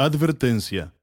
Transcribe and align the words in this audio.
Advertencia. 0.00 0.94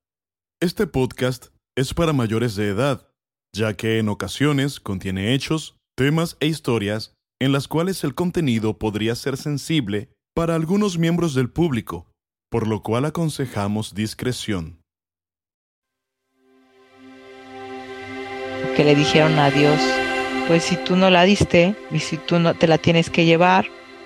Este 0.62 0.88
podcast 0.88 1.48
es 1.78 1.94
para 1.94 2.14
mayores 2.14 2.56
de 2.56 2.70
edad, 2.70 3.10
ya 3.54 3.74
que 3.74 4.00
en 4.00 4.08
ocasiones 4.08 4.80
contiene 4.80 5.34
hechos, 5.34 5.76
temas 5.98 6.38
e 6.40 6.48
historias 6.48 7.14
en 7.42 7.52
las 7.52 7.68
cuales 7.68 8.06
el 8.06 8.16
contenido 8.16 8.78
podría 8.80 9.14
ser 9.16 9.36
sensible 9.36 10.08
para 10.34 10.56
algunos 10.56 10.98
miembros 10.98 11.36
del 11.36 11.50
público, 11.50 12.10
por 12.50 12.68
lo 12.68 12.84
cual 12.84 13.04
aconsejamos 13.04 13.96
discreción. 13.96 14.80
Que 18.78 18.86
le 18.86 18.96
dijeron 18.96 19.38
a 19.40 19.52
Dios, 19.52 19.82
pues 20.48 20.64
si 20.64 20.78
tú 20.78 20.96
no 20.96 21.10
la 21.10 21.24
diste 21.24 21.76
y 21.92 22.00
si 22.00 22.16
tú 22.16 22.40
no 22.40 22.54
te 22.54 22.66
la 22.66 22.78
tienes 22.78 23.10
que 23.10 23.26
llevar, 23.26 23.66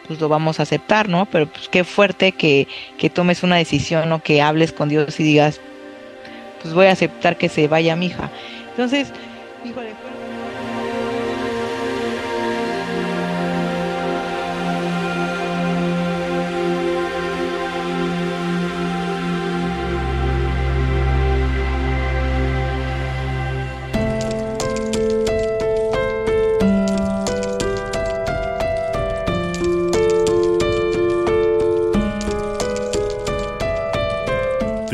pues 0.09 0.19
lo 0.19 0.27
vamos 0.27 0.59
a 0.59 0.63
aceptar, 0.63 1.07
¿no? 1.07 1.27
Pero 1.27 1.45
pues 1.45 1.69
qué 1.69 1.83
fuerte 1.83 2.31
que, 2.31 2.67
que 2.97 3.11
tomes 3.11 3.43
una 3.43 3.57
decisión 3.57 4.11
o 4.11 4.23
que 4.23 4.41
hables 4.41 4.73
con 4.73 4.89
Dios 4.89 5.19
y 5.19 5.23
digas, 5.23 5.61
pues 6.63 6.73
voy 6.73 6.87
a 6.87 6.93
aceptar 6.93 7.37
que 7.37 7.47
se 7.47 7.67
vaya 7.67 7.95
mi 7.95 8.07
hija. 8.07 8.31
Entonces, 8.71 9.13
híjole, 9.63 9.93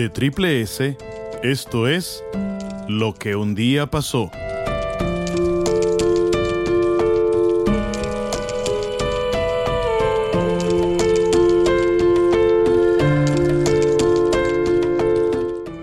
Triple 0.09 0.61
S, 0.61 0.97
esto 1.43 1.87
es 1.87 2.23
Lo 2.87 3.13
que 3.13 3.35
un 3.35 3.55
día 3.55 3.87
pasó. 3.87 4.29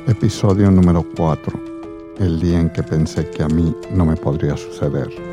Episodio 0.06 0.70
número 0.70 1.04
4. 1.16 1.60
El 2.18 2.40
día 2.40 2.60
en 2.60 2.70
que 2.70 2.82
pensé 2.82 3.28
que 3.30 3.42
a 3.42 3.48
mí 3.48 3.74
no 3.90 4.04
me 4.04 4.16
podría 4.16 4.56
suceder. 4.56 5.31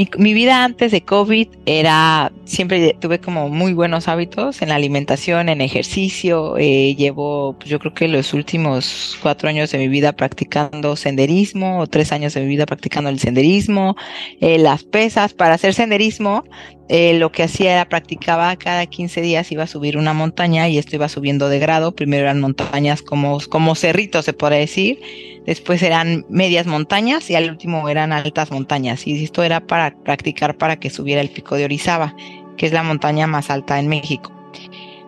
Mi, 0.00 0.08
mi, 0.16 0.34
vida 0.34 0.64
antes 0.64 0.92
de 0.92 1.02
COVID 1.02 1.48
era, 1.66 2.32
siempre 2.44 2.96
tuve 2.98 3.20
como 3.20 3.50
muy 3.50 3.74
buenos 3.74 4.08
hábitos 4.08 4.62
en 4.62 4.70
la 4.70 4.76
alimentación, 4.76 5.50
en 5.50 5.60
ejercicio. 5.60 6.56
Eh, 6.56 6.94
llevo, 6.96 7.54
pues 7.58 7.68
yo 7.68 7.78
creo 7.78 7.92
que 7.92 8.08
los 8.08 8.32
últimos 8.32 9.18
cuatro 9.20 9.48
años 9.48 9.70
de 9.70 9.78
mi 9.78 9.88
vida 9.88 10.12
practicando 10.12 10.96
senderismo, 10.96 11.80
o 11.80 11.86
tres 11.86 12.12
años 12.12 12.32
de 12.32 12.40
mi 12.40 12.46
vida 12.46 12.64
practicando 12.64 13.10
el 13.10 13.18
senderismo, 13.18 13.96
eh, 14.40 14.58
las 14.58 14.84
pesas. 14.84 15.34
Para 15.34 15.54
hacer 15.54 15.74
senderismo, 15.74 16.44
eh, 16.92 17.16
lo 17.20 17.30
que 17.30 17.44
hacía 17.44 17.74
era 17.74 17.88
practicaba 17.88 18.56
cada 18.56 18.84
15 18.84 19.20
días, 19.20 19.52
iba 19.52 19.62
a 19.62 19.68
subir 19.68 19.96
una 19.96 20.12
montaña 20.12 20.68
y 20.68 20.76
esto 20.76 20.96
iba 20.96 21.08
subiendo 21.08 21.48
de 21.48 21.60
grado. 21.60 21.94
Primero 21.94 22.24
eran 22.24 22.40
montañas 22.40 23.00
como, 23.00 23.38
como 23.48 23.76
cerritos, 23.76 24.24
se 24.24 24.32
puede 24.32 24.58
decir. 24.58 25.00
Después 25.46 25.84
eran 25.84 26.26
medias 26.28 26.66
montañas 26.66 27.30
y 27.30 27.36
al 27.36 27.48
último 27.48 27.88
eran 27.88 28.12
altas 28.12 28.50
montañas. 28.50 29.06
Y 29.06 29.22
esto 29.22 29.44
era 29.44 29.60
para 29.60 29.94
practicar 30.02 30.58
para 30.58 30.80
que 30.80 30.90
subiera 30.90 31.20
el 31.20 31.30
pico 31.30 31.54
de 31.54 31.66
Orizaba, 31.66 32.16
que 32.56 32.66
es 32.66 32.72
la 32.72 32.82
montaña 32.82 33.28
más 33.28 33.50
alta 33.50 33.78
en 33.78 33.86
México. 33.86 34.32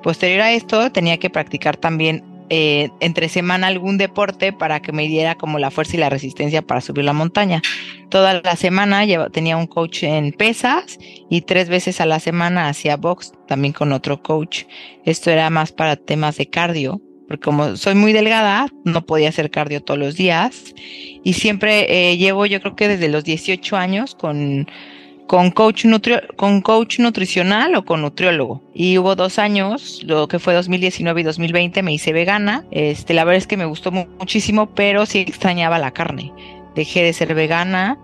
Posterior 0.05 0.43
a 0.43 0.53
esto, 0.53 0.93
tenía 0.93 1.19
que 1.19 1.31
practicar 1.31 1.77
también 1.77 2.23
eh, 2.55 2.91
entre 3.01 3.31
semana 3.31 3.69
algún 3.69 3.97
deporte 3.97 4.53
para 4.53 4.83
que 4.83 4.93
me 4.93 5.09
diera 5.09 5.37
como 5.37 5.59
la 5.59 5.71
fuerza 5.71 5.97
y 5.97 6.01
la 6.01 6.11
resistencia 6.11 6.61
para 6.61 6.83
subir 6.83 7.03
la 7.03 7.15
montaña. 7.15 7.63
Toda 8.11 8.43
la 8.43 8.57
semana 8.57 9.07
tenía 9.31 9.57
un 9.57 9.67
coach 9.67 10.03
en 10.03 10.33
pesas 10.33 10.99
y 11.31 11.41
tres 11.41 11.71
veces 11.71 12.03
a 12.03 12.05
la 12.05 12.21
semana 12.21 12.69
hacía 12.69 12.99
box 12.99 13.33
también 13.49 13.73
con 13.73 13.91
otro 13.91 14.23
coach. 14.23 14.65
Esto 15.07 15.31
era 15.31 15.49
más 15.49 15.73
para 15.73 15.97
temas 15.97 16.37
de 16.37 16.51
cardio, 16.51 17.01
porque 17.27 17.43
como 17.43 17.75
soy 17.79 17.95
muy 17.95 18.13
delgada, 18.13 18.67
no 18.85 19.07
podía 19.07 19.31
hacer 19.31 19.51
cardio 19.51 19.83
todos 19.83 19.99
los 19.99 20.17
días 20.17 20.75
y 21.25 21.33
siempre 21.33 22.11
eh, 22.11 22.19
llevo 22.19 22.45
yo 22.45 22.61
creo 22.61 22.77
que 22.77 22.87
desde 22.87 23.09
los 23.09 23.25
18 23.25 23.79
años 23.79 24.15
con 24.15 24.67
con 25.27 25.51
coach, 25.51 25.87
con 26.37 26.61
coach 26.61 26.99
nutricional 26.99 27.75
o 27.75 27.85
con 27.85 28.03
nutriólogo. 28.03 28.63
Y 28.75 28.99
hubo 28.99 29.17
dos 29.17 29.39
años, 29.39 30.03
lo 30.05 30.29
que 30.29 30.39
fue 30.39 30.55
2019 30.55 31.21
y 31.21 31.25
2020, 31.25 31.83
me 31.83 31.93
hice 31.93 32.13
vegana. 32.13 32.65
Este, 32.71 33.15
la 33.15 33.25
verdad 33.25 33.39
es 33.39 33.47
que 33.47 33.57
me 33.57 33.65
gustó 33.65 33.91
muchísimo, 33.91 34.75
pero 34.75 35.07
sí 35.07 35.21
extrañaba 35.21 35.79
la 35.79 35.93
carne. 35.93 36.33
Dejé 36.75 37.03
de 37.03 37.13
ser 37.13 37.35
vegana 37.35 37.99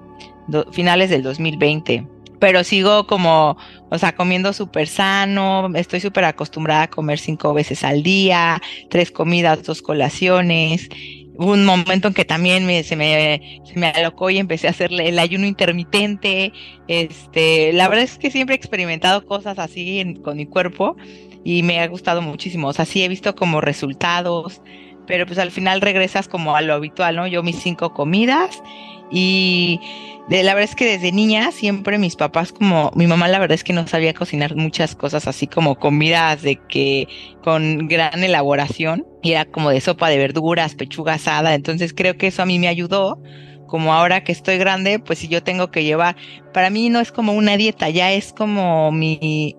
finales 0.73 1.11
del 1.11 1.23
2020 1.23 2.07
pero 2.39 2.65
sigo 2.65 3.07
como, 3.07 3.57
o 3.91 3.99
sea, 3.99 4.15
comiendo 4.15 4.53
súper 4.53 4.87
sano, 4.87 5.69
estoy 5.75 6.01
súper 6.01 6.25
acostumbrada 6.25 6.83
a 6.83 6.91
comer 6.91 7.19
cinco 7.19 7.53
veces 7.53 7.85
al 7.85 8.03
día, 8.03 8.61
tres 8.91 9.11
comidas, 9.11 9.63
dos 9.65 9.83
colaciones, 9.83 10.89
hubo 11.39 11.53
un 11.53 11.65
momento 11.65 12.09
en 12.09 12.15
que 12.15 12.25
también 12.25 12.67
me, 12.67 12.83
se, 12.83 12.97
me, 12.97 13.63
se 13.65 13.79
me 13.79 13.87
alocó 13.89 14.29
y 14.29 14.39
empecé 14.39 14.67
a 14.67 14.71
hacerle 14.71 15.09
el 15.09 15.19
ayuno 15.19 15.47
intermitente. 15.47 16.53
Este, 16.89 17.73
la 17.73 17.89
verdad 17.89 18.05
es 18.05 18.19
que 18.19 18.31
siempre 18.31 18.55
he 18.55 18.59
experimentado 18.59 19.25
cosas 19.25 19.59
así 19.59 20.21
con 20.25 20.37
mi 20.37 20.47
cuerpo 20.47 20.97
y 21.45 21.63
me 21.63 21.81
ha 21.81 21.87
gustado 21.87 22.23
muchísimo. 22.23 22.69
O 22.69 22.73
sea, 22.73 22.85
sí 22.85 23.05
he 23.05 23.09
visto 23.09 23.37
como 23.37 23.61
resultados, 23.61 24.61
pero 25.09 25.27
pues 25.27 25.39
al 25.39 25.51
final 25.51 25.81
regresas 25.81 26.29
como 26.29 26.55
a 26.55 26.61
lo 26.61 26.75
habitual, 26.75 27.17
¿no? 27.17 27.27
Yo 27.27 27.43
mis 27.43 27.57
cinco 27.57 27.93
comidas 27.95 28.63
y 29.11 29.81
de, 30.29 30.43
la 30.43 30.53
verdad 30.53 30.71
es 30.71 30.77
que 30.77 30.85
desde 30.85 31.11
niña 31.11 31.51
siempre 31.51 31.97
mis 31.97 32.15
papás 32.15 32.53
como 32.53 32.93
mi 32.95 33.07
mamá 33.07 33.27
la 33.27 33.39
verdad 33.39 33.55
es 33.55 33.65
que 33.65 33.73
no 33.73 33.87
sabía 33.89 34.13
cocinar 34.13 34.55
muchas 34.55 34.95
cosas 34.95 35.27
así 35.27 35.47
como 35.47 35.79
comidas 35.79 36.43
de 36.43 36.57
que 36.69 37.09
con 37.43 37.89
gran 37.89 38.23
elaboración 38.23 39.07
y 39.23 39.33
era 39.33 39.47
como 39.47 39.71
de 39.71 39.81
sopa 39.81 40.11
de 40.11 40.19
verduras, 40.19 40.75
pechuga 40.75 41.15
asada, 41.15 41.55
entonces 41.55 41.95
creo 41.95 42.19
que 42.19 42.27
eso 42.27 42.43
a 42.43 42.47
mí 42.47 42.59
me 42.59 42.69
ayudó 42.69 43.21
como 43.67 43.95
ahora 43.95 44.25
que 44.25 44.33
estoy 44.33 44.59
grande, 44.59 44.99
pues 44.99 45.21
si 45.21 45.29
yo 45.29 45.43
tengo 45.43 45.71
que 45.71 45.85
llevar, 45.85 46.17
para 46.53 46.71
mí 46.71 46.89
no 46.89 47.01
es 47.01 47.13
como 47.13 47.33
una 47.35 47.57
dieta, 47.57 47.89
ya 47.91 48.13
es 48.13 48.33
como 48.33 48.91
mi, 48.93 49.57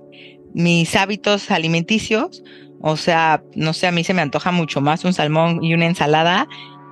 mis 0.53 0.95
hábitos 0.95 1.51
alimenticios, 1.51 2.43
o 2.81 2.97
sea, 2.97 3.43
no 3.55 3.73
sé, 3.73 3.87
a 3.87 3.91
mí 3.91 4.03
se 4.03 4.13
me 4.13 4.21
antoja 4.21 4.51
mucho 4.51 4.81
más 4.81 5.05
un 5.05 5.13
salmón 5.13 5.63
y 5.63 5.73
una 5.73 5.85
ensalada 5.85 6.47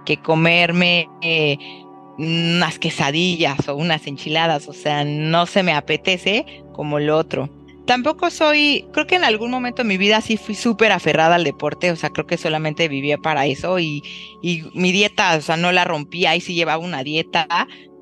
que 0.06 0.18
comerme 0.18 1.10
eh, 1.22 1.58
unas 2.18 2.80
quesadillas 2.80 3.68
o 3.68 3.76
unas 3.76 4.08
enchiladas, 4.08 4.68
o 4.68 4.74
sea, 4.74 5.04
no 5.04 5.46
se 5.46 5.64
me 5.64 5.74
apetece 5.74 6.46
como 6.74 7.00
lo 7.00 7.18
otro. 7.18 7.50
Tampoco 7.88 8.30
soy, 8.30 8.86
creo 8.92 9.08
que 9.08 9.16
en 9.16 9.24
algún 9.24 9.50
momento 9.50 9.82
de 9.82 9.88
mi 9.88 9.98
vida 9.98 10.20
sí 10.20 10.36
fui 10.36 10.56
súper 10.56 10.92
aferrada 10.92 11.36
al 11.36 11.46
deporte, 11.46 11.90
o 11.90 11.96
sea, 11.96 12.10
creo 12.10 12.28
que 12.28 12.38
solamente 12.38 12.90
vivía 12.90 13.18
para 13.18 13.46
eso 13.46 13.80
y, 13.80 14.04
y 14.44 14.64
mi 14.74 14.92
dieta, 14.92 15.38
o 15.38 15.42
sea, 15.42 15.56
no 15.56 15.72
la 15.72 15.86
rompía 15.86 16.36
y 16.36 16.42
sí 16.42 16.54
llevaba 16.54 16.84
una 16.84 17.04
dieta, 17.04 17.48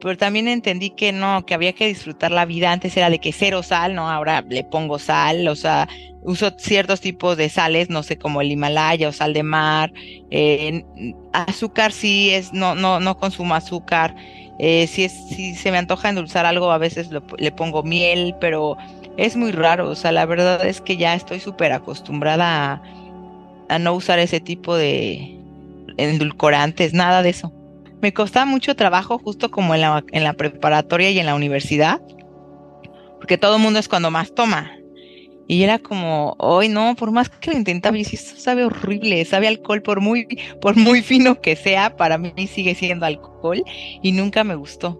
pero 0.02 0.18
también 0.18 0.48
entendí 0.48 0.90
que 0.90 1.12
no, 1.12 1.46
que 1.46 1.54
había 1.54 1.74
que 1.74 1.88
disfrutar 1.88 2.32
la 2.32 2.46
vida. 2.46 2.72
Antes 2.72 2.96
era 2.98 3.10
de 3.10 3.20
que 3.20 3.32
cero 3.32 3.64
sal, 3.64 3.96
¿no? 3.96 4.10
Ahora 4.10 4.44
le 4.48 4.64
pongo 4.64 5.00
sal, 5.00 5.48
o 5.48 5.56
sea, 5.56 5.88
uso 6.22 6.52
ciertos 6.58 7.02
tipos 7.02 7.38
de 7.38 7.50
sales, 7.50 7.90
no 7.90 8.04
sé, 8.04 8.18
como 8.18 8.42
el 8.42 8.52
Himalaya 8.52 9.10
o 9.10 9.12
sal 9.12 9.34
de 9.34 9.44
mar. 9.44 9.94
Eh, 10.32 10.84
azúcar 11.34 11.92
sí 11.92 12.32
es, 12.32 12.54
no, 12.54 12.76
no, 12.76 13.00
no 13.00 13.18
consumo 13.18 13.56
azúcar. 13.56 14.16
Eh, 14.60 14.88
si, 14.88 15.06
es, 15.06 15.14
si 15.30 15.56
se 15.56 15.72
me 15.72 15.78
antoja 15.78 16.10
endulzar 16.10 16.46
algo, 16.46 16.72
a 16.72 16.78
veces 16.78 17.10
le 17.38 17.52
pongo 17.52 17.84
miel, 17.84 18.36
pero 18.40 18.78
es 19.18 19.36
muy 19.36 19.52
raro. 19.52 19.90
O 19.90 19.96
sea, 19.96 20.12
la 20.12 20.26
verdad 20.26 20.66
es 20.66 20.82
que 20.82 20.98
ya 20.98 21.16
estoy 21.16 21.40
súper 21.40 21.72
acostumbrada 21.72 22.82
a, 23.70 23.80
no 23.80 23.94
usar 23.94 24.20
ese 24.20 24.40
tipo 24.40 24.76
de 24.76 25.40
endulcorantes, 25.98 26.94
nada 26.94 27.22
de 27.22 27.30
eso. 27.30 27.54
Me 28.02 28.14
costaba 28.14 28.46
mucho 28.46 28.76
trabajo, 28.76 29.18
justo 29.18 29.50
como 29.50 29.74
en 29.74 29.82
la, 29.82 30.34
preparatoria 30.34 31.10
y 31.10 31.20
en 31.20 31.26
la 31.26 31.36
universidad, 31.36 32.02
porque 33.18 33.38
todo 33.38 33.56
el 33.56 33.62
mundo 33.62 33.80
es 33.80 33.88
cuando 33.88 34.12
más 34.12 34.34
toma. 34.36 34.72
Y 35.48 35.64
era 35.64 35.80
como, 35.80 36.36
hoy 36.40 36.70
no, 36.70 36.96
por 36.96 37.12
más 37.12 37.30
que 37.30 37.52
lo 37.52 37.58
intentaba, 37.58 37.98
y 37.98 38.04
si 38.04 38.16
esto 38.16 38.40
sabe 38.40 38.66
horrible, 38.66 39.24
sabe 39.26 39.48
alcohol, 39.48 39.82
por 39.82 40.02
muy, 40.02 40.28
por 40.60 40.76
muy 40.76 41.02
fino 41.02 41.40
que 41.40 41.56
sea, 41.56 41.96
para 41.96 42.18
mí 42.18 42.34
sigue 42.48 42.76
siendo 42.76 43.06
alcohol 43.06 43.64
y 44.02 44.12
nunca 44.12 44.44
me 44.44 44.56
gustó. 44.56 45.00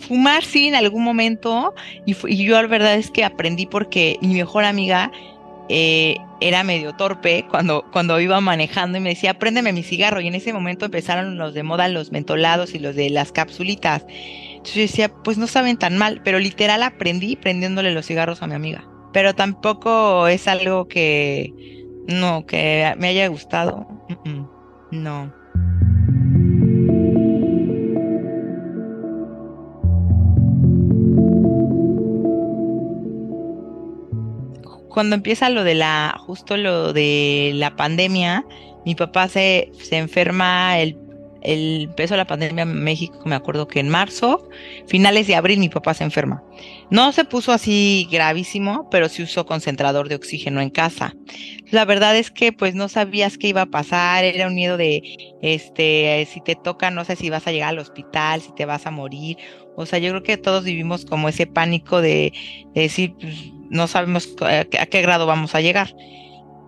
Fumar 0.00 0.44
sí 0.44 0.68
en 0.68 0.74
algún 0.74 1.04
momento, 1.04 1.74
y, 2.06 2.16
y 2.26 2.44
yo 2.44 2.60
la 2.60 2.68
verdad 2.68 2.94
es 2.94 3.10
que 3.10 3.24
aprendí 3.24 3.66
porque 3.66 4.18
mi 4.22 4.34
mejor 4.34 4.64
amiga 4.64 5.12
eh, 5.72 6.16
era 6.40 6.64
medio 6.64 6.94
torpe 6.94 7.46
cuando, 7.48 7.84
cuando 7.92 8.18
iba 8.18 8.40
manejando 8.40 8.98
y 8.98 9.00
me 9.00 9.10
decía, 9.10 9.38
préndeme 9.38 9.72
mi 9.72 9.84
cigarro. 9.84 10.20
Y 10.20 10.26
en 10.26 10.34
ese 10.34 10.52
momento 10.52 10.86
empezaron 10.86 11.38
los 11.38 11.54
de 11.54 11.62
moda, 11.62 11.86
los 11.86 12.10
mentolados 12.10 12.74
y 12.74 12.80
los 12.80 12.96
de 12.96 13.08
las 13.08 13.30
capsulitas. 13.30 14.04
Entonces 14.08 14.74
yo 14.74 14.82
decía, 14.82 15.08
pues 15.08 15.38
no 15.38 15.46
saben 15.46 15.76
tan 15.76 15.96
mal, 15.96 16.22
pero 16.24 16.40
literal 16.40 16.82
aprendí 16.82 17.36
prendiéndole 17.36 17.92
los 17.92 18.04
cigarros 18.04 18.42
a 18.42 18.48
mi 18.48 18.54
amiga. 18.54 18.84
Pero 19.12 19.34
tampoco 19.36 20.26
es 20.26 20.48
algo 20.48 20.88
que, 20.88 21.54
no, 22.08 22.46
que 22.46 22.92
me 22.98 23.08
haya 23.08 23.28
gustado. 23.28 23.86
No. 24.90 25.32
Cuando 34.90 35.16
empieza 35.16 35.48
lo 35.48 35.64
de 35.64 35.74
la, 35.74 36.16
justo 36.18 36.56
lo 36.56 36.92
de 36.92 37.52
la 37.54 37.76
pandemia, 37.76 38.44
mi 38.84 38.94
papá 38.94 39.28
se, 39.28 39.70
se 39.80 39.96
enferma, 39.96 40.78
el, 40.78 40.96
el, 41.42 41.84
empezó 41.84 42.16
la 42.16 42.26
pandemia 42.26 42.62
en 42.62 42.82
México, 42.82 43.20
me 43.24 43.34
acuerdo 43.34 43.66
que 43.68 43.80
en 43.80 43.88
marzo, 43.88 44.48
finales 44.86 45.26
de 45.26 45.36
abril 45.36 45.58
mi 45.58 45.68
papá 45.68 45.94
se 45.94 46.04
enferma. 46.04 46.42
No 46.90 47.12
se 47.12 47.24
puso 47.24 47.52
así 47.52 48.08
gravísimo, 48.10 48.88
pero 48.90 49.08
sí 49.08 49.22
usó 49.22 49.46
concentrador 49.46 50.08
de 50.08 50.16
oxígeno 50.16 50.60
en 50.60 50.70
casa. 50.70 51.14
La 51.70 51.84
verdad 51.84 52.16
es 52.16 52.30
que 52.30 52.52
pues 52.52 52.74
no 52.74 52.88
sabías 52.88 53.38
qué 53.38 53.48
iba 53.48 53.62
a 53.62 53.66
pasar, 53.66 54.24
era 54.24 54.48
un 54.48 54.54
miedo 54.54 54.76
de, 54.76 55.02
este, 55.40 56.26
si 56.30 56.40
te 56.40 56.56
toca, 56.56 56.90
no 56.90 57.04
sé 57.04 57.16
si 57.16 57.30
vas 57.30 57.46
a 57.46 57.52
llegar 57.52 57.70
al 57.70 57.78
hospital, 57.78 58.42
si 58.42 58.52
te 58.54 58.64
vas 58.64 58.86
a 58.86 58.90
morir. 58.90 59.36
O 59.76 59.86
sea, 59.86 59.98
yo 59.98 60.10
creo 60.10 60.22
que 60.22 60.36
todos 60.36 60.64
vivimos 60.64 61.04
como 61.04 61.28
ese 61.28 61.46
pánico 61.46 62.00
de, 62.00 62.32
de 62.74 62.82
decir, 62.82 63.14
pues, 63.18 63.34
no 63.70 63.86
sabemos 63.86 64.28
a 64.42 64.64
qué 64.64 65.02
grado 65.02 65.26
vamos 65.26 65.54
a 65.54 65.60
llegar. 65.60 65.94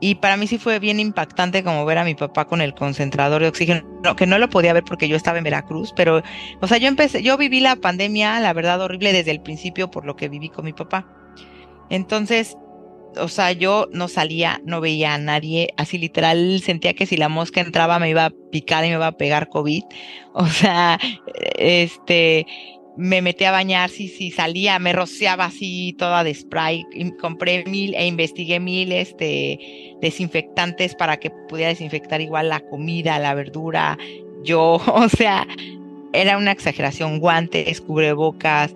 Y 0.00 0.16
para 0.16 0.36
mí 0.36 0.48
sí 0.48 0.58
fue 0.58 0.80
bien 0.80 0.98
impactante 0.98 1.62
como 1.62 1.84
ver 1.84 1.98
a 1.98 2.04
mi 2.04 2.16
papá 2.16 2.46
con 2.46 2.60
el 2.60 2.74
concentrador 2.74 3.40
de 3.40 3.48
oxígeno, 3.48 3.84
que 4.16 4.26
no 4.26 4.36
lo 4.38 4.48
podía 4.50 4.72
ver 4.72 4.82
porque 4.82 5.06
yo 5.06 5.14
estaba 5.14 5.38
en 5.38 5.44
Veracruz, 5.44 5.92
pero, 5.94 6.22
o 6.60 6.66
sea, 6.66 6.78
yo 6.78 6.88
empecé, 6.88 7.22
yo 7.22 7.36
viví 7.36 7.60
la 7.60 7.76
pandemia, 7.76 8.40
la 8.40 8.52
verdad, 8.52 8.80
horrible 8.80 9.12
desde 9.12 9.30
el 9.30 9.40
principio 9.42 9.92
por 9.92 10.04
lo 10.04 10.16
que 10.16 10.28
viví 10.28 10.48
con 10.48 10.64
mi 10.64 10.72
papá. 10.72 11.06
Entonces, 11.88 12.56
o 13.16 13.28
sea, 13.28 13.52
yo 13.52 13.88
no 13.92 14.08
salía, 14.08 14.60
no 14.64 14.80
veía 14.80 15.14
a 15.14 15.18
nadie, 15.18 15.68
así 15.76 15.98
literal 15.98 16.60
sentía 16.64 16.94
que 16.94 17.06
si 17.06 17.16
la 17.16 17.28
mosca 17.28 17.60
entraba 17.60 18.00
me 18.00 18.10
iba 18.10 18.26
a 18.26 18.32
picar 18.50 18.84
y 18.84 18.88
me 18.88 18.94
iba 18.94 19.06
a 19.06 19.16
pegar 19.16 19.48
COVID. 19.50 19.84
O 20.34 20.46
sea, 20.46 20.98
este, 21.56 22.46
me 22.96 23.22
metí 23.22 23.44
a 23.44 23.50
bañar, 23.50 23.90
si, 23.90 24.08
si 24.08 24.30
salía, 24.30 24.78
me 24.78 24.92
rociaba 24.92 25.46
así 25.46 25.94
toda 25.98 26.24
de 26.24 26.34
spray, 26.34 26.84
compré 27.20 27.64
mil 27.64 27.94
e 27.94 28.06
investigué 28.06 28.60
mil 28.60 28.92
este, 28.92 29.96
desinfectantes 30.00 30.94
para 30.94 31.16
que 31.16 31.30
pudiera 31.30 31.70
desinfectar 31.70 32.20
igual 32.20 32.48
la 32.50 32.60
comida, 32.60 33.18
la 33.18 33.34
verdura, 33.34 33.98
yo, 34.44 34.74
o 34.86 35.08
sea, 35.08 35.46
era 36.12 36.36
una 36.36 36.52
exageración, 36.52 37.18
guantes, 37.18 37.80
cubrebocas, 37.80 38.74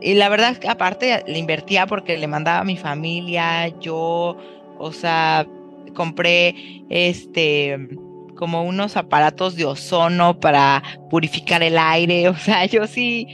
y 0.00 0.14
la 0.14 0.28
verdad 0.28 0.58
aparte 0.68 1.24
le 1.26 1.38
invertía 1.38 1.86
porque 1.86 2.18
le 2.18 2.26
mandaba 2.26 2.60
a 2.60 2.64
mi 2.64 2.76
familia, 2.76 3.68
yo, 3.80 4.36
o 4.78 4.92
sea, 4.92 5.46
compré 5.94 6.82
este 6.90 7.88
como 8.34 8.64
unos 8.64 8.96
aparatos 8.96 9.56
de 9.56 9.64
ozono 9.64 10.40
para 10.40 10.82
purificar 11.10 11.62
el 11.62 11.78
aire. 11.78 12.28
O 12.34 12.36
sea, 12.36 12.66
yo 12.66 12.86
sí 12.86 13.26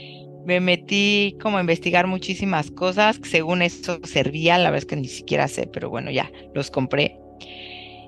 me 0.45 0.59
metí 0.59 1.37
como 1.41 1.57
a 1.57 1.61
investigar 1.61 2.07
muchísimas 2.07 2.71
cosas, 2.71 3.19
según 3.23 3.61
eso 3.61 3.99
servía, 4.03 4.57
la 4.57 4.71
verdad 4.71 4.79
es 4.79 4.85
que 4.85 4.95
ni 4.95 5.07
siquiera 5.07 5.47
sé, 5.47 5.67
pero 5.67 5.89
bueno, 5.89 6.11
ya 6.11 6.31
los 6.53 6.71
compré. 6.71 7.17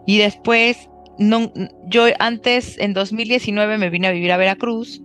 Y 0.05 0.17
después, 0.17 0.89
no, 1.17 1.51
yo 1.87 2.05
antes, 2.19 2.77
en 2.79 2.93
2019, 2.93 3.77
me 3.77 3.89
vine 3.89 4.07
a 4.07 4.11
vivir 4.11 4.31
a 4.31 4.37
Veracruz 4.37 5.01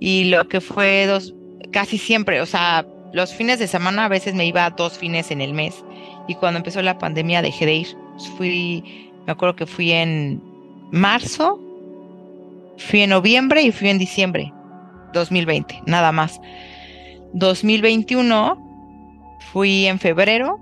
y 0.00 0.24
lo 0.24 0.48
que 0.48 0.60
fue 0.60 1.06
dos, 1.06 1.34
casi 1.72 1.98
siempre, 1.98 2.40
o 2.40 2.46
sea, 2.46 2.86
los 3.12 3.34
fines 3.34 3.58
de 3.58 3.66
semana 3.66 4.06
a 4.06 4.08
veces 4.08 4.34
me 4.34 4.46
iba 4.46 4.70
dos 4.70 4.98
fines 4.98 5.30
en 5.30 5.40
el 5.40 5.52
mes 5.52 5.84
y 6.28 6.34
cuando 6.34 6.58
empezó 6.58 6.80
la 6.82 6.98
pandemia 6.98 7.42
dejé 7.42 7.66
de 7.66 7.74
ir. 7.74 7.88
Fui, 8.36 9.10
me 9.26 9.32
acuerdo 9.32 9.56
que 9.56 9.66
fui 9.66 9.92
en 9.92 10.42
marzo, 10.92 11.58
fui 12.76 13.00
en 13.00 13.10
noviembre 13.10 13.62
y 13.62 13.72
fui 13.72 13.88
en 13.88 13.98
diciembre 13.98 14.52
2020, 15.12 15.82
nada 15.86 16.12
más. 16.12 16.40
2021 17.32 18.58
fui 19.52 19.86
en 19.86 19.98
febrero 19.98 20.60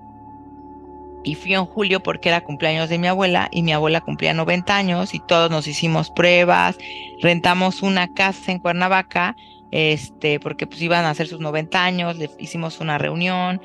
y 1.24 1.34
fui 1.34 1.52
en 1.52 1.66
julio 1.66 2.02
porque 2.02 2.28
era 2.28 2.42
cumpleaños 2.42 2.88
de 2.88 2.98
mi 2.98 3.08
abuela 3.08 3.48
y 3.50 3.62
mi 3.62 3.72
abuela 3.72 4.00
cumplía 4.00 4.32
90 4.32 4.74
años 4.74 5.14
y 5.14 5.18
todos 5.18 5.50
nos 5.50 5.66
hicimos 5.66 6.10
pruebas, 6.10 6.78
rentamos 7.20 7.82
una 7.82 8.08
casa 8.14 8.52
en 8.52 8.60
Cuernavaca, 8.60 9.36
este, 9.72 10.40
porque 10.40 10.66
pues 10.66 10.80
iban 10.80 11.04
a 11.04 11.10
hacer 11.10 11.26
sus 11.26 11.40
90 11.40 11.84
años, 11.84 12.16
le 12.16 12.30
hicimos 12.38 12.80
una 12.80 12.98
reunión, 12.98 13.60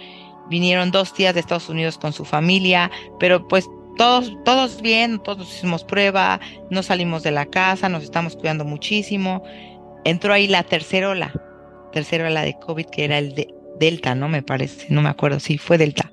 vinieron 0.50 0.92
dos 0.92 1.14
tías 1.14 1.36
de 1.36 1.40
Estados 1.40 1.70
Unidos 1.70 1.98
con 1.98 2.12
su 2.12 2.26
familia, 2.26 2.92
pero 3.20 3.48
pues 3.48 3.70
todos, 3.98 4.32
todos 4.44 4.82
bien, 4.82 5.20
todos 5.20 5.50
hicimos 5.50 5.84
prueba, 5.84 6.40
no 6.70 6.84
salimos 6.84 7.24
de 7.24 7.32
la 7.32 7.46
casa, 7.46 7.90
nos 7.90 8.04
estamos 8.04 8.36
cuidando 8.36 8.66
muchísimo. 8.66 9.44
Entró 10.04 10.34
ahí 10.34 10.48
la 10.48 10.64
tercera 10.64 11.10
ola, 11.10 11.34
tercera 11.92 12.28
ola 12.28 12.44
de 12.44 12.58
COVID, 12.60 12.86
que 12.86 13.06
era 13.06 13.18
el 13.18 13.34
de 13.36 13.48
Delta, 13.80 14.16
¿no? 14.16 14.30
Me 14.30 14.44
parece, 14.44 14.88
no 14.90 15.02
me 15.02 15.10
acuerdo, 15.10 15.40
sí, 15.40 15.58
fue 15.58 15.78
Delta. 15.78 16.12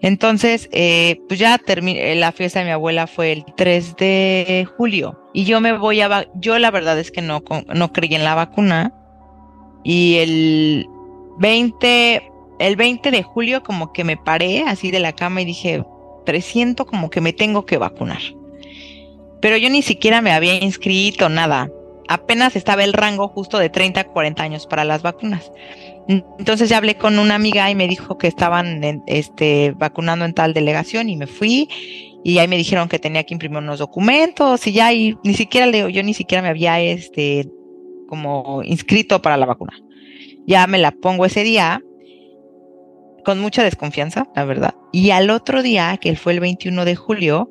Entonces, 0.00 0.68
eh, 0.72 1.18
pues 1.28 1.40
ya 1.40 1.56
terminé, 1.56 2.12
eh, 2.12 2.14
la 2.14 2.32
fiesta 2.32 2.58
de 2.58 2.66
mi 2.66 2.72
abuela 2.72 3.06
fue 3.06 3.32
el 3.32 3.44
3 3.56 3.96
de 3.96 4.68
julio 4.76 5.18
y 5.32 5.44
yo 5.44 5.60
me 5.62 5.72
voy 5.72 6.02
a, 6.02 6.26
yo 6.34 6.58
la 6.58 6.70
verdad 6.70 6.98
es 6.98 7.10
que 7.10 7.22
no, 7.22 7.42
no 7.74 7.92
creí 7.92 8.14
en 8.14 8.24
la 8.24 8.34
vacuna 8.34 8.92
y 9.82 10.16
el 10.16 10.86
20, 11.38 12.22
el 12.58 12.76
20 12.76 13.10
de 13.10 13.22
julio 13.22 13.62
como 13.62 13.92
que 13.94 14.04
me 14.04 14.18
paré 14.18 14.64
así 14.66 14.90
de 14.90 15.00
la 15.00 15.12
cama 15.12 15.40
y 15.40 15.46
dije, 15.46 15.82
presiento 16.24 16.86
como 16.86 17.10
que 17.10 17.20
me 17.20 17.32
tengo 17.32 17.64
que 17.66 17.78
vacunar. 17.78 18.20
Pero 19.40 19.56
yo 19.56 19.68
ni 19.68 19.82
siquiera 19.82 20.20
me 20.22 20.32
había 20.32 20.62
inscrito, 20.62 21.28
nada. 21.28 21.70
Apenas 22.08 22.56
estaba 22.56 22.84
el 22.84 22.92
rango 22.92 23.28
justo 23.28 23.58
de 23.58 23.70
30 23.70 24.00
a 24.00 24.04
40 24.04 24.42
años 24.42 24.66
para 24.66 24.84
las 24.84 25.02
vacunas. 25.02 25.52
Entonces 26.08 26.68
ya 26.68 26.78
hablé 26.78 26.96
con 26.96 27.18
una 27.18 27.34
amiga 27.34 27.70
y 27.70 27.74
me 27.74 27.88
dijo 27.88 28.18
que 28.18 28.26
estaban 28.26 29.02
este, 29.06 29.72
vacunando 29.76 30.24
en 30.24 30.34
tal 30.34 30.52
delegación 30.52 31.08
y 31.08 31.16
me 31.16 31.26
fui 31.26 31.68
y 32.22 32.38
ahí 32.38 32.48
me 32.48 32.56
dijeron 32.56 32.88
que 32.88 32.98
tenía 32.98 33.24
que 33.24 33.34
imprimir 33.34 33.58
unos 33.58 33.78
documentos 33.78 34.66
y 34.66 34.72
ya 34.72 34.92
y 34.92 35.16
ni 35.24 35.34
siquiera 35.34 35.66
leo, 35.66 35.88
yo 35.88 36.02
ni 36.02 36.14
siquiera 36.14 36.42
me 36.42 36.48
había 36.48 36.80
este 36.80 37.48
como 38.08 38.62
inscrito 38.64 39.20
para 39.20 39.36
la 39.36 39.46
vacuna. 39.46 39.72
Ya 40.46 40.66
me 40.66 40.78
la 40.78 40.90
pongo 40.90 41.24
ese 41.26 41.42
día 41.42 41.82
con 43.24 43.40
mucha 43.40 43.64
desconfianza, 43.64 44.28
la 44.36 44.44
verdad. 44.44 44.74
Y 44.92 45.10
al 45.10 45.30
otro 45.30 45.62
día, 45.62 45.96
que 46.00 46.14
fue 46.14 46.34
el 46.34 46.40
21 46.40 46.84
de 46.84 46.94
julio, 46.94 47.50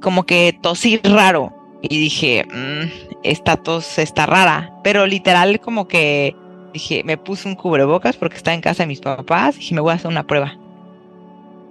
como 0.00 0.24
que 0.24 0.56
tosí 0.62 1.00
raro. 1.02 1.52
Y 1.82 1.98
dije, 1.98 2.44
mm, 2.44 3.18
esta 3.24 3.56
tos 3.56 3.98
está 3.98 4.26
rara. 4.26 4.72
Pero 4.84 5.06
literal, 5.06 5.58
como 5.60 5.88
que 5.88 6.36
dije, 6.72 7.02
me 7.04 7.18
puse 7.18 7.48
un 7.48 7.56
cubrebocas 7.56 8.16
porque 8.16 8.36
estaba 8.36 8.54
en 8.54 8.60
casa 8.60 8.84
de 8.84 8.88
mis 8.88 9.00
papás. 9.00 9.56
Y 9.58 9.74
me 9.74 9.80
voy 9.80 9.92
a 9.92 9.96
hacer 9.96 10.10
una 10.10 10.26
prueba. 10.26 10.56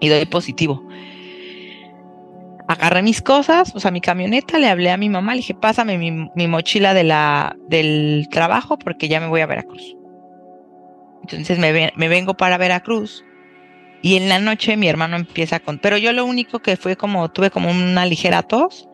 Y 0.01 0.09
doy 0.09 0.25
positivo. 0.25 0.83
Agarré 2.67 3.01
mis 3.01 3.21
cosas, 3.21 3.73
o 3.75 3.79
sea, 3.79 3.91
mi 3.91 4.01
camioneta, 4.01 4.57
le 4.57 4.69
hablé 4.69 4.91
a 4.91 4.97
mi 4.97 5.09
mamá, 5.09 5.33
le 5.33 5.37
dije, 5.37 5.53
pásame 5.53 5.97
mi, 5.97 6.29
mi 6.35 6.47
mochila 6.47 6.93
de 6.93 7.03
la, 7.03 7.57
del 7.67 8.27
trabajo 8.31 8.77
porque 8.77 9.09
ya 9.09 9.19
me 9.19 9.27
voy 9.27 9.41
a 9.41 9.45
Veracruz. 9.45 9.95
Entonces 11.21 11.59
me, 11.59 11.91
me 11.95 12.07
vengo 12.07 12.35
para 12.35 12.57
Veracruz 12.57 13.23
y 14.01 14.15
en 14.15 14.29
la 14.29 14.39
noche 14.39 14.77
mi 14.77 14.87
hermano 14.87 15.15
empieza 15.15 15.59
con, 15.59 15.77
pero 15.77 15.97
yo 15.97 16.11
lo 16.11 16.25
único 16.25 16.59
que 16.59 16.75
fue 16.75 16.95
como, 16.95 17.29
tuve 17.29 17.51
como 17.51 17.69
una 17.69 18.05
ligera 18.05 18.41
tos. 18.41 18.87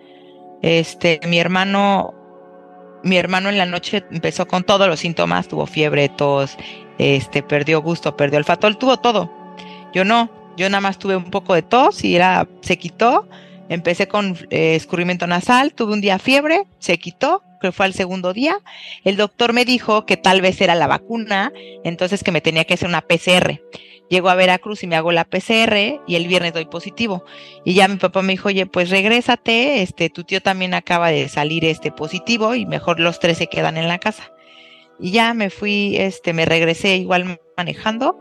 Este, 0.62 1.20
mi 1.28 1.40
hermano, 1.40 2.14
mi 3.04 3.18
hermano 3.18 3.50
en 3.50 3.58
la 3.58 3.66
noche 3.66 4.04
empezó 4.12 4.48
con 4.48 4.64
todos 4.64 4.88
los 4.88 5.00
síntomas, 5.00 5.48
tuvo 5.48 5.66
fiebre, 5.66 6.10
tos, 6.10 6.58
este, 6.98 7.42
perdió 7.42 7.82
gusto, 7.82 8.18
perdió 8.18 8.38
olfato, 8.38 8.68
él 8.68 8.78
tuvo 8.78 8.98
todo. 8.98 9.32
Yo 9.94 10.04
no, 10.04 10.30
yo 10.58 10.70
nada 10.70 10.82
más 10.82 11.00
tuve 11.00 11.16
un 11.16 11.32
poco 11.32 11.54
de 11.54 11.62
tos 11.62 12.04
y 12.04 12.16
era, 12.16 12.48
se 12.62 12.78
quitó. 12.78 13.30
Empecé 13.70 14.08
con 14.08 14.38
eh, 14.50 14.76
escurrimiento 14.76 15.28
nasal, 15.28 15.74
tuve 15.74 15.94
un 15.94 16.02
día 16.02 16.20
fiebre, 16.20 16.64
se 16.80 16.98
quitó, 16.98 17.44
que 17.60 17.72
fue 17.72 17.86
al 17.86 17.94
segundo 17.94 18.34
día. 18.34 18.60
El 19.04 19.18
doctor 19.18 19.54
me 19.54 19.66
dijo 19.66 20.06
que 20.06 20.18
tal 20.18 20.42
vez 20.42 20.62
era 20.62 20.76
la 20.76 20.88
vacuna, 20.88 21.52
entonces 21.84 22.24
que 22.24 22.32
me 22.32 22.42
tenía 22.42 22.66
que 22.66 22.76
hacer 22.76 22.88
una 22.88 23.02
PCR. 23.02 23.62
Llego 24.10 24.30
a 24.30 24.36
Veracruz 24.36 24.84
y 24.84 24.88
me 24.88 24.96
hago 24.96 25.12
la 25.12 25.26
PCR 25.26 26.02
y 26.08 26.16
el 26.16 26.28
viernes 26.28 26.54
doy 26.54 26.66
positivo. 26.66 27.26
Y 27.66 27.74
ya 27.74 27.88
mi 27.88 27.98
papá 27.98 28.22
me 28.22 28.34
dijo, 28.34 28.48
oye, 28.48 28.66
pues 28.66 28.90
regrésate, 28.90 29.82
este, 29.82 30.10
tu 30.10 30.24
tío 30.24 30.42
también 30.42 30.74
acaba 30.74 31.10
de 31.10 31.28
salir 31.28 31.66
este 31.66 31.92
positivo 31.92 32.56
y 32.56 32.66
mejor 32.66 33.00
los 33.00 33.20
tres 33.20 33.38
se 33.38 33.48
quedan 33.48 33.78
en 33.78 33.88
la 33.88 34.00
casa. 34.00 34.32
Y 35.00 35.12
ya 35.12 35.34
me 35.34 35.50
fui, 35.50 35.98
este, 35.98 36.34
me 36.34 36.46
regresé 36.46 36.96
igual 36.96 37.40
manejando. 37.58 38.20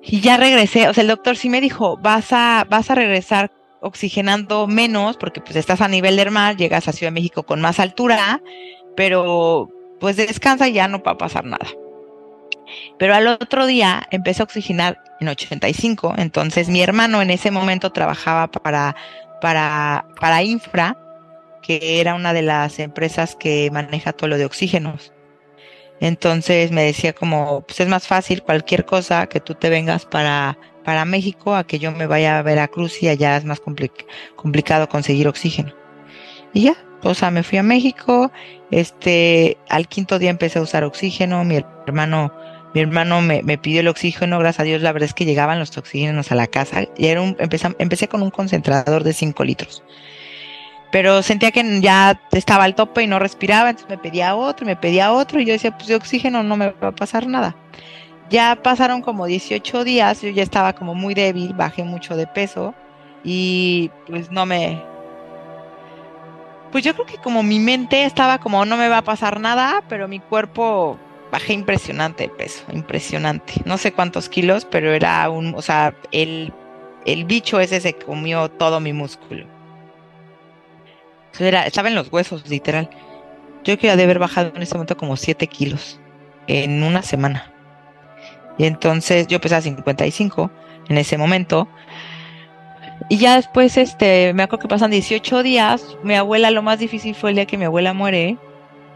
Y 0.00 0.20
ya 0.20 0.36
regresé, 0.36 0.88
o 0.88 0.94
sea, 0.94 1.02
el 1.02 1.08
doctor 1.08 1.36
sí 1.36 1.50
me 1.50 1.60
dijo, 1.60 1.96
vas 1.96 2.32
a, 2.32 2.64
vas 2.70 2.90
a 2.90 2.94
regresar 2.94 3.50
oxigenando 3.80 4.66
menos, 4.66 5.16
porque 5.16 5.40
pues 5.40 5.56
estás 5.56 5.80
a 5.80 5.88
nivel 5.88 6.16
del 6.16 6.30
mar, 6.30 6.56
llegas 6.56 6.88
a 6.88 6.92
Ciudad 6.92 7.12
de 7.12 7.20
México 7.20 7.42
con 7.42 7.60
más 7.60 7.80
altura, 7.80 8.42
pero 8.96 9.70
pues 10.00 10.16
descansa 10.16 10.68
y 10.68 10.74
ya 10.74 10.88
no 10.88 11.02
va 11.02 11.12
a 11.12 11.18
pasar 11.18 11.44
nada. 11.44 11.66
Pero 12.98 13.14
al 13.14 13.26
otro 13.26 13.66
día 13.66 14.06
empecé 14.10 14.42
a 14.42 14.44
oxigenar 14.44 14.98
en 15.20 15.28
85, 15.28 16.14
entonces 16.18 16.68
mi 16.68 16.82
hermano 16.82 17.22
en 17.22 17.30
ese 17.30 17.50
momento 17.50 17.90
trabajaba 17.90 18.48
para, 18.48 18.94
para, 19.40 20.06
para 20.20 20.42
Infra, 20.42 20.96
que 21.62 22.00
era 22.00 22.14
una 22.14 22.32
de 22.32 22.42
las 22.42 22.78
empresas 22.78 23.36
que 23.36 23.70
maneja 23.70 24.12
todo 24.12 24.28
lo 24.28 24.38
de 24.38 24.44
oxígenos. 24.44 25.12
Entonces 26.00 26.70
me 26.70 26.84
decía 26.84 27.12
como, 27.12 27.62
pues 27.62 27.80
es 27.80 27.88
más 27.88 28.06
fácil 28.06 28.42
cualquier 28.42 28.84
cosa 28.84 29.26
que 29.26 29.40
tú 29.40 29.54
te 29.54 29.68
vengas 29.68 30.04
para, 30.04 30.56
para 30.88 31.04
México 31.04 31.54
a 31.54 31.64
que 31.64 31.78
yo 31.78 31.92
me 31.92 32.06
vaya 32.06 32.38
a 32.38 32.42
Veracruz 32.42 33.02
y 33.02 33.08
allá 33.08 33.36
es 33.36 33.44
más 33.44 33.60
complicado 33.60 34.88
conseguir 34.88 35.28
oxígeno. 35.28 35.74
Y 36.54 36.62
ya, 36.62 36.76
o 37.02 37.12
sea, 37.12 37.30
me 37.30 37.42
fui 37.42 37.58
a 37.58 37.62
México, 37.62 38.32
este, 38.70 39.58
al 39.68 39.86
quinto 39.86 40.18
día 40.18 40.30
empecé 40.30 40.58
a 40.58 40.62
usar 40.62 40.84
oxígeno, 40.84 41.44
mi 41.44 41.62
hermano, 41.86 42.32
mi 42.72 42.80
hermano 42.80 43.20
me, 43.20 43.42
me 43.42 43.58
pidió 43.58 43.80
el 43.80 43.88
oxígeno, 43.88 44.38
gracias 44.38 44.60
a 44.60 44.62
Dios, 44.62 44.80
la 44.80 44.92
verdad 44.92 45.10
es 45.10 45.12
que 45.12 45.26
llegaban 45.26 45.58
los 45.58 45.76
oxígenos 45.76 46.32
a 46.32 46.36
la 46.36 46.46
casa, 46.46 46.86
y 46.96 47.08
era 47.08 47.20
un, 47.20 47.36
empecé, 47.38 47.68
empecé 47.78 48.08
con 48.08 48.22
un 48.22 48.30
concentrador 48.30 49.04
de 49.04 49.12
5 49.12 49.44
litros. 49.44 49.82
Pero 50.90 51.22
sentía 51.22 51.50
que 51.50 51.82
ya 51.82 52.18
estaba 52.32 52.64
al 52.64 52.74
tope 52.74 53.02
y 53.02 53.06
no 53.08 53.18
respiraba, 53.18 53.68
entonces 53.68 53.90
me 53.90 53.98
pedía 53.98 54.34
otro, 54.34 54.64
me 54.64 54.74
pedía 54.74 55.12
otro, 55.12 55.38
y 55.38 55.44
yo 55.44 55.52
decía, 55.52 55.76
pues 55.76 55.88
de 55.88 55.96
oxígeno 55.96 56.42
no 56.42 56.56
me 56.56 56.70
va 56.70 56.88
a 56.88 56.92
pasar 56.92 57.26
nada. 57.26 57.56
Ya 58.30 58.56
pasaron 58.62 59.02
como 59.02 59.26
18 59.26 59.84
días, 59.84 60.20
yo 60.22 60.30
ya 60.30 60.42
estaba 60.42 60.74
como 60.74 60.94
muy 60.94 61.14
débil, 61.14 61.54
bajé 61.54 61.82
mucho 61.84 62.16
de 62.16 62.26
peso, 62.26 62.74
y 63.24 63.90
pues 64.06 64.30
no 64.30 64.44
me, 64.44 64.82
pues 66.70 66.84
yo 66.84 66.94
creo 66.94 67.06
que 67.06 67.16
como 67.18 67.42
mi 67.42 67.58
mente 67.58 68.04
estaba 68.04 68.38
como 68.38 68.64
no 68.64 68.76
me 68.76 68.88
va 68.88 68.98
a 68.98 69.04
pasar 69.04 69.40
nada, 69.40 69.82
pero 69.88 70.06
mi 70.06 70.20
cuerpo 70.20 70.98
bajé 71.32 71.54
impresionante 71.54 72.24
de 72.24 72.28
peso, 72.30 72.64
impresionante. 72.72 73.54
No 73.64 73.78
sé 73.78 73.92
cuántos 73.92 74.28
kilos, 74.28 74.66
pero 74.70 74.92
era 74.92 75.28
un, 75.30 75.54
o 75.54 75.62
sea, 75.62 75.94
el, 76.12 76.52
el 77.06 77.24
bicho 77.24 77.60
ese 77.60 77.80
se 77.80 77.94
comió 77.94 78.50
todo 78.50 78.80
mi 78.80 78.92
músculo. 78.92 79.46
Estaba 81.38 81.88
en 81.88 81.94
los 81.94 82.12
huesos, 82.12 82.48
literal. 82.48 82.90
Yo 83.64 83.76
quería 83.76 83.96
de 83.96 84.02
haber 84.02 84.18
bajado 84.18 84.52
en 84.54 84.62
ese 84.62 84.74
momento 84.74 84.96
como 84.96 85.16
7 85.16 85.46
kilos 85.46 86.00
en 86.48 86.82
una 86.82 87.02
semana. 87.02 87.52
Y 88.58 88.64
entonces 88.64 89.26
yo 89.28 89.40
pesaba 89.40 89.62
55 89.62 90.50
en 90.88 90.98
ese 90.98 91.16
momento. 91.16 91.68
Y 93.08 93.18
ya 93.18 93.36
después, 93.36 93.76
este, 93.76 94.32
me 94.34 94.42
acuerdo 94.42 94.62
que 94.62 94.68
pasan 94.68 94.90
18 94.90 95.42
días. 95.42 95.96
Mi 96.02 96.14
abuela, 96.14 96.50
lo 96.50 96.62
más 96.62 96.78
difícil 96.78 97.14
fue 97.14 97.30
el 97.30 97.36
día 97.36 97.46
que 97.46 97.56
mi 97.56 97.64
abuela 97.64 97.94
muere, 97.94 98.36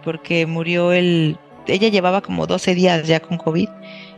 porque 0.04 0.46
murió 0.46 0.92
el. 0.92 1.38
Ella 1.66 1.88
llevaba 1.88 2.20
como 2.20 2.46
12 2.46 2.74
días 2.74 3.06
ya 3.06 3.20
con 3.20 3.38
COVID 3.38 3.68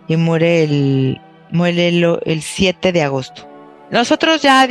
y 0.09 0.17
muere 0.17 0.65
el, 0.65 1.21
muere 1.51 1.89
el, 1.89 2.19
el 2.25 2.43
7 2.43 2.91
de 2.91 3.03
agosto. 3.03 3.47
Nosotros 3.91 4.43
ya, 4.43 4.67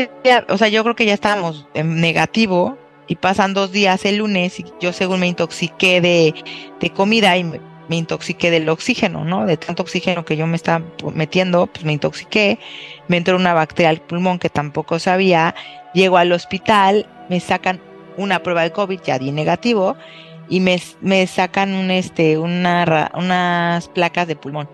o 0.49 0.57
sea, 0.57 0.67
yo 0.69 0.83
creo 0.83 0.95
que 0.95 1.05
ya 1.05 1.13
estábamos 1.13 1.67
en 1.75 2.01
negativo 2.01 2.77
y 3.07 3.15
pasan 3.15 3.53
dos 3.53 3.71
días 3.71 4.05
el 4.05 4.17
lunes 4.17 4.59
y 4.59 4.65
yo 4.81 4.91
según 4.91 5.19
me 5.19 5.27
intoxiqué 5.27 6.01
de, 6.01 6.33
de 6.79 6.89
comida 6.89 7.37
y 7.37 7.45
me, 7.89 7.95
intoxiqué 7.95 8.51
del 8.51 8.69
oxígeno, 8.69 9.25
¿no? 9.25 9.45
De 9.45 9.57
tanto 9.57 9.83
oxígeno 9.83 10.25
que 10.25 10.37
yo 10.37 10.47
me 10.47 10.55
estaba 10.55 10.83
metiendo, 11.13 11.67
pues 11.67 11.85
me 11.85 11.93
intoxiqué, 11.93 12.59
me 13.07 13.17
entró 13.17 13.35
una 13.35 13.53
bacteria 13.53 13.89
al 13.89 14.01
pulmón 14.01 14.39
que 14.39 14.49
tampoco 14.49 14.99
sabía, 14.99 15.55
llego 15.93 16.17
al 16.17 16.31
hospital, 16.31 17.07
me 17.29 17.39
sacan 17.39 17.79
una 18.17 18.43
prueba 18.43 18.63
de 18.63 18.71
COVID, 18.71 19.01
ya 19.01 19.19
di 19.19 19.31
negativo, 19.31 19.95
y 20.49 20.59
me, 20.59 20.81
me 21.01 21.25
sacan 21.27 21.73
un, 21.73 21.91
este, 21.91 22.37
una, 22.37 23.11
unas 23.15 23.87
placas 23.89 24.27
de 24.27 24.35
pulmón. 24.35 24.69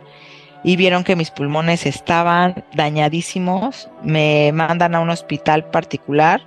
Y 0.64 0.76
vieron 0.76 1.06
que 1.06 1.16
mis 1.16 1.32
pulmones 1.32 1.86
estaban 1.86 2.66
dañadísimos, 2.74 3.90
me 4.04 4.52
mandan 4.54 4.94
a 4.94 5.00
un 5.00 5.10
hospital 5.10 5.70
particular, 5.70 6.42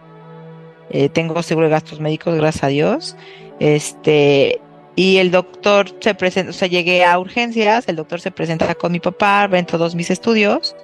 eh, 0.90 1.08
tengo 1.08 1.42
seguro 1.42 1.66
de 1.66 1.72
gastos 1.72 2.00
médicos, 2.00 2.34
gracias 2.34 2.64
a 2.64 2.68
Dios, 2.68 3.16
este, 3.58 4.60
y 4.94 5.16
el 5.18 5.30
doctor 5.30 5.88
se 6.00 6.14
presenta, 6.14 6.50
o 6.50 6.52
sea, 6.52 6.68
llegué 6.68 7.04
a 7.04 7.18
urgencias, 7.18 7.88
el 7.88 7.96
doctor 7.96 8.20
se 8.20 8.30
presenta 8.30 8.74
con 8.74 8.92
mi 8.92 9.00
papá, 9.00 9.46
ven 9.46 9.66
todos 9.66 9.94
mis 9.94 10.10
estudios 10.10 10.76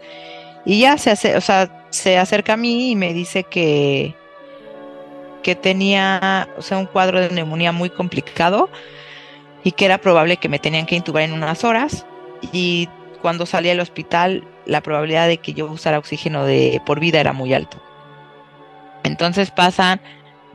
y 0.65 0.81
ya 0.81 0.97
se 0.99 1.11
hace, 1.11 1.37
o 1.37 1.41
sea, 1.41 1.87
se 1.91 2.19
acerca 2.19 2.55
a 2.55 2.57
mí 2.57 2.91
y 2.91 2.97
me 2.97 3.13
dice 3.13 3.45
que 3.45 4.15
que 5.43 5.55
tenía, 5.55 6.49
o 6.59 6.63
sea, 6.63 6.79
un 6.79 6.87
cuadro 6.87 7.21
de 7.21 7.31
neumonía 7.31 7.73
muy 7.73 7.91
complicado 7.91 8.69
y 9.65 9.73
que 9.73 9.85
era 9.85 9.99
probable 9.99 10.37
que 10.37 10.49
me 10.49 10.59
tenían 10.59 10.85
que 10.85 10.97
intubar 10.97 11.23
en 11.23 11.33
unas 11.33 11.65
horas 11.65 12.05
y 12.53 12.89
cuando 13.23 13.47
salí 13.47 13.71
al 13.71 13.81
hospital 13.81 14.45
la 14.67 14.83
probabilidad 14.83 15.27
de 15.27 15.39
que 15.39 15.55
yo 15.55 15.67
usara 15.67 15.99
oxígeno 15.99 16.45
de 16.45 16.81
por 16.85 17.01
vida 17.01 17.21
era 17.21 17.33
muy 17.33 17.55
alto. 17.55 17.81
Entonces 19.05 19.51
pasan 19.51 20.01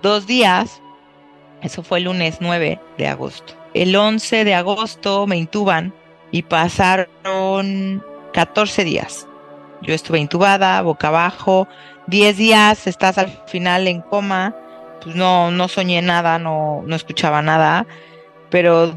dos 0.01 0.27
días 0.27 0.81
eso 1.63 1.83
fue 1.83 1.99
el 1.99 2.05
lunes 2.05 2.37
9 2.39 2.79
de 2.97 3.07
agosto. 3.07 3.53
El 3.73 3.95
11 3.95 4.43
de 4.43 4.53
agosto 4.53 5.25
me 5.27 5.37
intuban 5.37 5.93
y 6.31 6.43
pasaron 6.43 8.03
14 8.33 8.83
días. 8.83 9.27
Yo 9.81 9.93
estuve 9.93 10.19
intubada, 10.19 10.81
boca 10.81 11.07
abajo, 11.07 11.67
10 12.07 12.37
días, 12.37 12.87
estás 12.87 13.17
al 13.17 13.29
final 13.47 13.87
en 13.87 14.01
coma, 14.01 14.55
pues 15.01 15.15
no, 15.15 15.51
no 15.51 15.67
soñé 15.67 16.01
nada, 16.01 16.39
no, 16.39 16.83
no 16.85 16.95
escuchaba 16.95 17.41
nada, 17.41 17.85
pero 18.49 18.93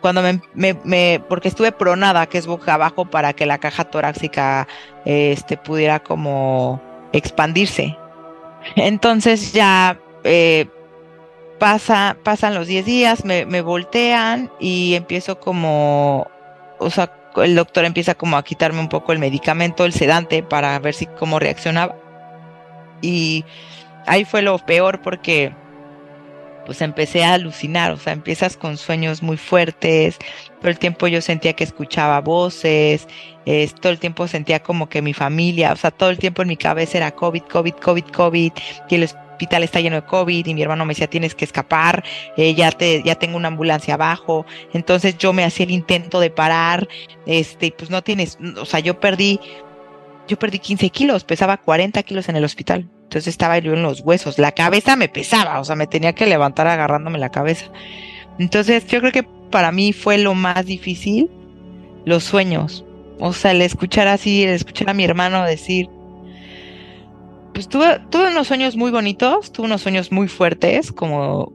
cuando 0.00 0.22
me, 0.22 0.74
me, 0.84 1.22
porque 1.28 1.48
estuve 1.48 1.72
pronada, 1.72 2.26
que 2.26 2.38
es 2.38 2.46
boca 2.46 2.74
abajo, 2.74 3.04
para 3.04 3.32
que 3.32 3.46
la 3.46 3.58
caja 3.58 3.84
torácica 3.84 4.66
este, 5.04 5.56
pudiera 5.56 6.00
como 6.00 6.80
expandirse. 7.12 7.96
Entonces 8.76 9.52
ya 9.52 9.98
eh, 10.24 10.66
pasa, 11.60 12.16
pasan 12.24 12.54
los 12.54 12.66
10 12.66 12.84
días, 12.84 13.24
me, 13.24 13.46
me 13.46 13.60
voltean 13.60 14.50
y 14.58 14.94
empiezo 14.94 15.38
como, 15.38 16.26
o 16.80 16.90
sea, 16.90 17.12
el 17.36 17.54
doctor 17.54 17.84
empieza 17.84 18.16
como 18.16 18.36
a 18.36 18.42
quitarme 18.42 18.80
un 18.80 18.88
poco 18.88 19.12
el 19.12 19.20
medicamento, 19.20 19.84
el 19.84 19.92
sedante, 19.92 20.42
para 20.42 20.76
ver 20.80 20.94
si 20.94 21.06
cómo 21.06 21.38
reaccionaba. 21.38 21.94
Y 23.02 23.44
ahí 24.06 24.24
fue 24.24 24.42
lo 24.42 24.58
peor 24.58 25.00
porque 25.02 25.52
pues 26.66 26.82
empecé 26.82 27.24
a 27.24 27.34
alucinar, 27.34 27.92
o 27.92 27.96
sea, 27.96 28.12
empiezas 28.12 28.56
con 28.56 28.76
sueños 28.76 29.22
muy 29.22 29.36
fuertes, 29.36 30.18
todo 30.60 30.70
el 30.70 30.78
tiempo 30.78 31.08
yo 31.08 31.20
sentía 31.20 31.54
que 31.54 31.64
escuchaba 31.64 32.20
voces, 32.20 33.08
todo 33.80 33.92
el 33.92 33.98
tiempo 33.98 34.28
sentía 34.28 34.60
como 34.60 34.88
que 34.88 35.02
mi 35.02 35.12
familia, 35.12 35.72
o 35.72 35.76
sea, 35.76 35.90
todo 35.90 36.10
el 36.10 36.18
tiempo 36.18 36.42
en 36.42 36.48
mi 36.48 36.56
cabeza 36.56 36.98
era 36.98 37.10
COVID, 37.10 37.42
COVID, 37.42 37.74
COVID, 37.74 38.04
COVID, 38.04 38.52
que 38.88 38.96
el 38.96 39.08
hospital 39.40 39.62
está 39.62 39.80
lleno 39.80 39.96
de 39.96 40.04
COVID 40.04 40.46
y 40.46 40.54
mi 40.54 40.60
hermano 40.60 40.84
me 40.84 40.90
decía 40.90 41.08
tienes 41.08 41.34
que 41.34 41.46
escapar, 41.46 42.04
eh, 42.36 42.54
ya 42.54 42.70
te, 42.72 43.02
ya 43.02 43.14
tengo 43.14 43.38
una 43.38 43.48
ambulancia 43.48 43.94
abajo, 43.94 44.44
entonces 44.74 45.16
yo 45.16 45.32
me 45.32 45.44
hacía 45.44 45.64
el 45.64 45.70
intento 45.70 46.20
de 46.20 46.28
parar, 46.28 46.86
este, 47.24 47.72
pues 47.72 47.88
no 47.88 48.02
tienes, 48.02 48.36
o 48.60 48.66
sea, 48.66 48.80
yo 48.80 49.00
perdí, 49.00 49.40
yo 50.28 50.38
perdí 50.38 50.58
15 50.58 50.90
kilos, 50.90 51.24
pesaba 51.24 51.56
40 51.56 52.02
kilos 52.02 52.28
en 52.28 52.36
el 52.36 52.44
hospital, 52.44 52.86
entonces 53.04 53.28
estaba 53.28 53.58
yo 53.58 53.72
en 53.72 53.82
los 53.82 54.02
huesos, 54.02 54.38
la 54.38 54.52
cabeza 54.52 54.94
me 54.94 55.08
pesaba, 55.08 55.58
o 55.58 55.64
sea, 55.64 55.74
me 55.74 55.86
tenía 55.86 56.12
que 56.12 56.26
levantar 56.26 56.66
agarrándome 56.66 57.18
la 57.18 57.30
cabeza. 57.30 57.72
Entonces 58.38 58.86
yo 58.88 59.00
creo 59.00 59.12
que 59.12 59.22
para 59.22 59.72
mí 59.72 59.94
fue 59.94 60.18
lo 60.18 60.34
más 60.34 60.66
difícil, 60.66 61.30
los 62.04 62.24
sueños, 62.24 62.84
o 63.18 63.32
sea, 63.32 63.52
el 63.52 63.62
escuchar 63.62 64.06
así, 64.06 64.44
el 64.44 64.50
escuchar 64.50 64.90
a 64.90 64.94
mi 64.94 65.04
hermano 65.04 65.42
decir, 65.44 65.88
pues 67.52 67.68
tuve, 67.68 68.00
unos 68.12 68.46
sueños 68.46 68.76
muy 68.76 68.90
bonitos, 68.90 69.52
tuve 69.52 69.66
unos 69.66 69.82
sueños 69.82 70.12
muy 70.12 70.28
fuertes, 70.28 70.92
como 70.92 71.52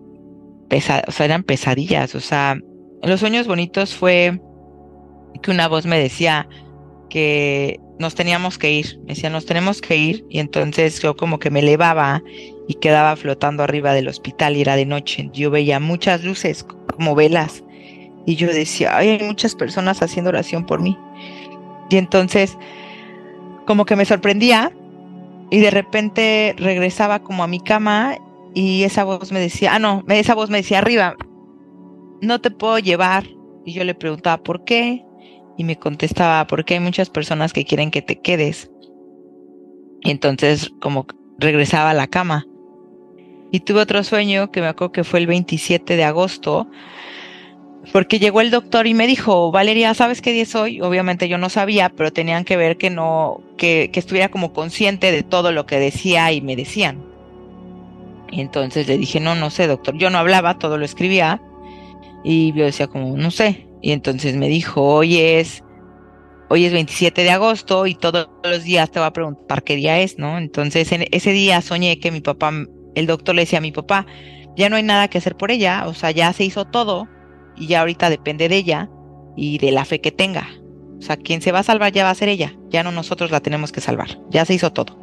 o 0.69 0.81
sea, 0.81 1.03
eran 1.19 1.43
pesadillas. 1.43 2.15
O 2.15 2.19
sea, 2.19 2.59
los 3.03 3.19
sueños 3.19 3.47
bonitos 3.47 3.93
fue 3.93 4.39
que 5.41 5.51
una 5.51 5.67
voz 5.67 5.85
me 5.85 5.99
decía 5.99 6.47
que 7.09 7.79
nos 7.99 8.15
teníamos 8.15 8.57
que 8.57 8.71
ir. 8.71 8.99
Me 8.99 9.13
decía, 9.13 9.29
nos 9.29 9.45
tenemos 9.45 9.81
que 9.81 9.95
ir. 9.95 10.25
Y 10.29 10.39
entonces 10.39 11.01
yo 11.01 11.15
como 11.15 11.39
que 11.39 11.49
me 11.49 11.59
elevaba 11.59 12.23
y 12.67 12.75
quedaba 12.75 13.15
flotando 13.15 13.63
arriba 13.63 13.93
del 13.93 14.07
hospital 14.07 14.57
y 14.57 14.61
era 14.61 14.75
de 14.75 14.85
noche. 14.85 15.29
Yo 15.33 15.51
veía 15.51 15.79
muchas 15.79 16.23
luces 16.23 16.63
como 16.63 17.15
velas. 17.15 17.63
Y 18.25 18.35
yo 18.35 18.47
decía, 18.47 18.97
hay 18.97 19.19
muchas 19.23 19.55
personas 19.55 20.01
haciendo 20.01 20.29
oración 20.29 20.65
por 20.65 20.81
mí. 20.81 20.97
Y 21.89 21.97
entonces, 21.97 22.57
como 23.67 23.85
que 23.85 23.95
me 23.95 24.05
sorprendía 24.05 24.71
y 25.49 25.59
de 25.59 25.71
repente 25.71 26.55
regresaba 26.57 27.19
como 27.19 27.43
a 27.43 27.47
mi 27.47 27.59
cama 27.59 28.17
y 28.53 28.83
esa 28.83 29.03
voz 29.03 29.31
me 29.31 29.39
decía, 29.39 29.75
ah, 29.75 29.79
no, 29.79 30.03
esa 30.09 30.35
voz 30.35 30.49
me 30.49 30.57
decía 30.57 30.79
arriba, 30.79 31.15
no 32.21 32.39
te 32.41 32.51
puedo 32.51 32.79
llevar. 32.79 33.25
Y 33.65 33.73
yo 33.73 33.83
le 33.83 33.95
preguntaba, 33.95 34.43
¿por 34.43 34.63
qué? 34.63 35.05
y 35.57 35.63
me 35.63 35.77
contestaba, 35.77 36.47
porque 36.47 36.75
hay 36.75 36.79
muchas 36.79 37.09
personas 37.09 37.53
que 37.53 37.65
quieren 37.65 37.91
que 37.91 38.01
te 38.01 38.19
quedes. 38.19 38.71
Y 40.01 40.11
entonces 40.11 40.71
como 40.81 41.05
regresaba 41.39 41.91
a 41.91 41.95
la 41.95 42.07
cama. 42.07 42.45
Y 43.51 43.61
tuve 43.61 43.81
otro 43.81 44.03
sueño 44.03 44.51
que 44.51 44.61
me 44.61 44.67
acuerdo 44.67 44.91
que 44.91 45.03
fue 45.03 45.19
el 45.19 45.27
27 45.27 45.95
de 45.95 46.03
agosto, 46.03 46.67
porque 47.91 48.19
llegó 48.19 48.41
el 48.41 48.51
doctor 48.51 48.87
y 48.87 48.93
me 48.93 49.07
dijo, 49.07 49.51
Valeria, 49.51 49.93
¿sabes 49.93 50.21
qué 50.21 50.31
día 50.31 50.43
es 50.43 50.55
hoy? 50.55 50.81
Obviamente 50.81 51.27
yo 51.27 51.37
no 51.37 51.49
sabía, 51.49 51.89
pero 51.89 52.11
tenían 52.11 52.45
que 52.45 52.57
ver 52.57 52.77
que 52.77 52.89
no, 52.89 53.41
que, 53.57 53.89
que 53.91 53.99
estuviera 53.99 54.29
como 54.29 54.53
consciente 54.53 55.11
de 55.11 55.23
todo 55.23 55.51
lo 55.51 55.65
que 55.65 55.79
decía 55.79 56.31
y 56.31 56.41
me 56.41 56.55
decían. 56.55 57.03
Entonces 58.31 58.87
le 58.87 58.97
dije, 58.97 59.19
no, 59.19 59.35
no 59.35 59.49
sé, 59.49 59.67
doctor. 59.67 59.97
Yo 59.97 60.09
no 60.09 60.17
hablaba, 60.17 60.57
todo 60.57 60.77
lo 60.77 60.85
escribía. 60.85 61.41
Y 62.23 62.53
yo 62.53 62.65
decía 62.65 62.87
como, 62.87 63.15
no 63.17 63.31
sé. 63.31 63.67
Y 63.81 63.91
entonces 63.91 64.35
me 64.35 64.47
dijo, 64.47 64.81
hoy 64.81 65.19
es, 65.19 65.63
hoy 66.49 66.65
es 66.65 66.73
27 66.73 67.23
de 67.23 67.29
agosto 67.29 67.85
y 67.85 67.95
todos 67.95 68.27
los 68.43 68.63
días 68.63 68.89
te 68.91 68.99
va 68.99 69.07
a 69.07 69.13
preguntar 69.13 69.63
qué 69.63 69.75
día 69.75 69.99
es, 69.99 70.17
¿no? 70.17 70.37
Entonces 70.37 70.91
en 70.91 71.05
ese 71.11 71.31
día 71.31 71.61
soñé 71.61 71.99
que 71.99 72.11
mi 72.11 72.21
papá, 72.21 72.51
el 72.95 73.05
doctor 73.05 73.35
le 73.35 73.43
decía 73.43 73.59
a 73.59 73.61
mi 73.61 73.71
papá, 73.71 74.07
ya 74.57 74.69
no 74.69 74.75
hay 74.75 74.83
nada 74.83 75.07
que 75.07 75.19
hacer 75.19 75.35
por 75.35 75.51
ella, 75.51 75.83
o 75.85 75.93
sea, 75.93 76.11
ya 76.11 76.33
se 76.33 76.45
hizo 76.45 76.65
todo 76.65 77.07
y 77.57 77.67
ya 77.67 77.81
ahorita 77.81 78.09
depende 78.09 78.50
de 78.50 78.55
ella 78.57 78.89
y 79.35 79.57
de 79.57 79.71
la 79.71 79.85
fe 79.85 80.01
que 80.01 80.12
tenga. 80.12 80.47
O 80.97 81.01
sea, 81.01 81.17
quien 81.17 81.41
se 81.41 81.51
va 81.51 81.59
a 81.59 81.63
salvar 81.63 81.91
ya 81.91 82.03
va 82.03 82.09
a 82.09 82.15
ser 82.15 82.29
ella, 82.29 82.55
ya 82.69 82.83
no 82.83 82.91
nosotros 82.91 83.31
la 83.31 83.41
tenemos 83.41 83.71
que 83.71 83.81
salvar, 83.81 84.19
ya 84.29 84.45
se 84.45 84.53
hizo 84.53 84.71
todo. 84.71 84.97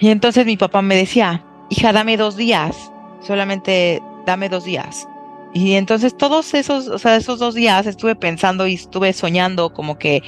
Y 0.00 0.08
entonces 0.08 0.46
mi 0.46 0.56
papá 0.56 0.82
me 0.82 0.96
decía, 0.96 1.44
hija, 1.70 1.92
dame 1.92 2.16
dos 2.16 2.36
días, 2.36 2.90
solamente 3.20 4.02
dame 4.26 4.48
dos 4.48 4.64
días. 4.64 5.06
Y 5.52 5.74
entonces 5.74 6.16
todos 6.16 6.52
esos, 6.54 6.88
o 6.88 6.98
sea, 6.98 7.16
esos 7.16 7.38
dos 7.38 7.54
días 7.54 7.86
estuve 7.86 8.16
pensando 8.16 8.66
y 8.66 8.74
estuve 8.74 9.12
soñando 9.12 9.72
como 9.72 9.98
que 9.98 10.22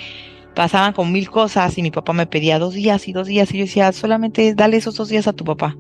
pasaban 0.55 0.93
con 0.93 1.13
mil 1.13 1.29
cosas 1.29 1.77
y 1.77 1.83
mi 1.83 1.91
papá 1.91 2.13
me 2.13 2.27
pedía 2.27 2.59
dos 2.59 2.75
días 2.75 3.09
y 3.09 3.13
dos 3.13 3.27
días 3.27 3.53
y 3.53 3.59
yo 3.59 3.65
decía, 3.65 3.93
solamente 3.93 4.55
dale 4.55 4.77
esos 4.77 4.95
dos 4.95 5.09
días 5.09 5.27
a 5.27 5.33
tu 5.33 5.45
papá. 5.45 5.77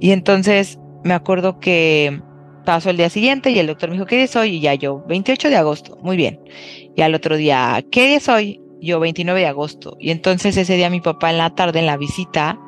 Y 0.00 0.10
entonces 0.10 0.78
me 1.02 1.14
acuerdo 1.14 1.58
que 1.60 2.20
pasó 2.66 2.90
el 2.90 2.98
día 2.98 3.08
siguiente 3.08 3.50
y 3.50 3.58
el 3.58 3.68
doctor 3.68 3.88
me 3.88 3.94
dijo, 3.94 4.04
¿qué 4.04 4.16
día 4.16 4.26
es 4.26 4.36
hoy? 4.36 4.56
Y 4.56 4.60
ya 4.60 4.74
yo, 4.74 5.02
28 5.08 5.48
de 5.48 5.56
agosto, 5.56 5.96
muy 6.02 6.18
bien. 6.18 6.38
Y 6.94 7.00
al 7.00 7.14
otro 7.14 7.38
día, 7.38 7.82
¿qué 7.90 8.08
día 8.08 8.18
es 8.18 8.28
hoy? 8.28 8.60
Yo, 8.82 9.00
29 9.00 9.40
de 9.40 9.46
agosto. 9.46 9.96
Y 9.98 10.10
entonces 10.10 10.54
ese 10.58 10.76
día 10.76 10.90
mi 10.90 11.00
papá 11.00 11.30
en 11.30 11.38
la 11.38 11.54
tarde, 11.54 11.78
en 11.78 11.86
la 11.86 11.96
visita, 11.96 12.58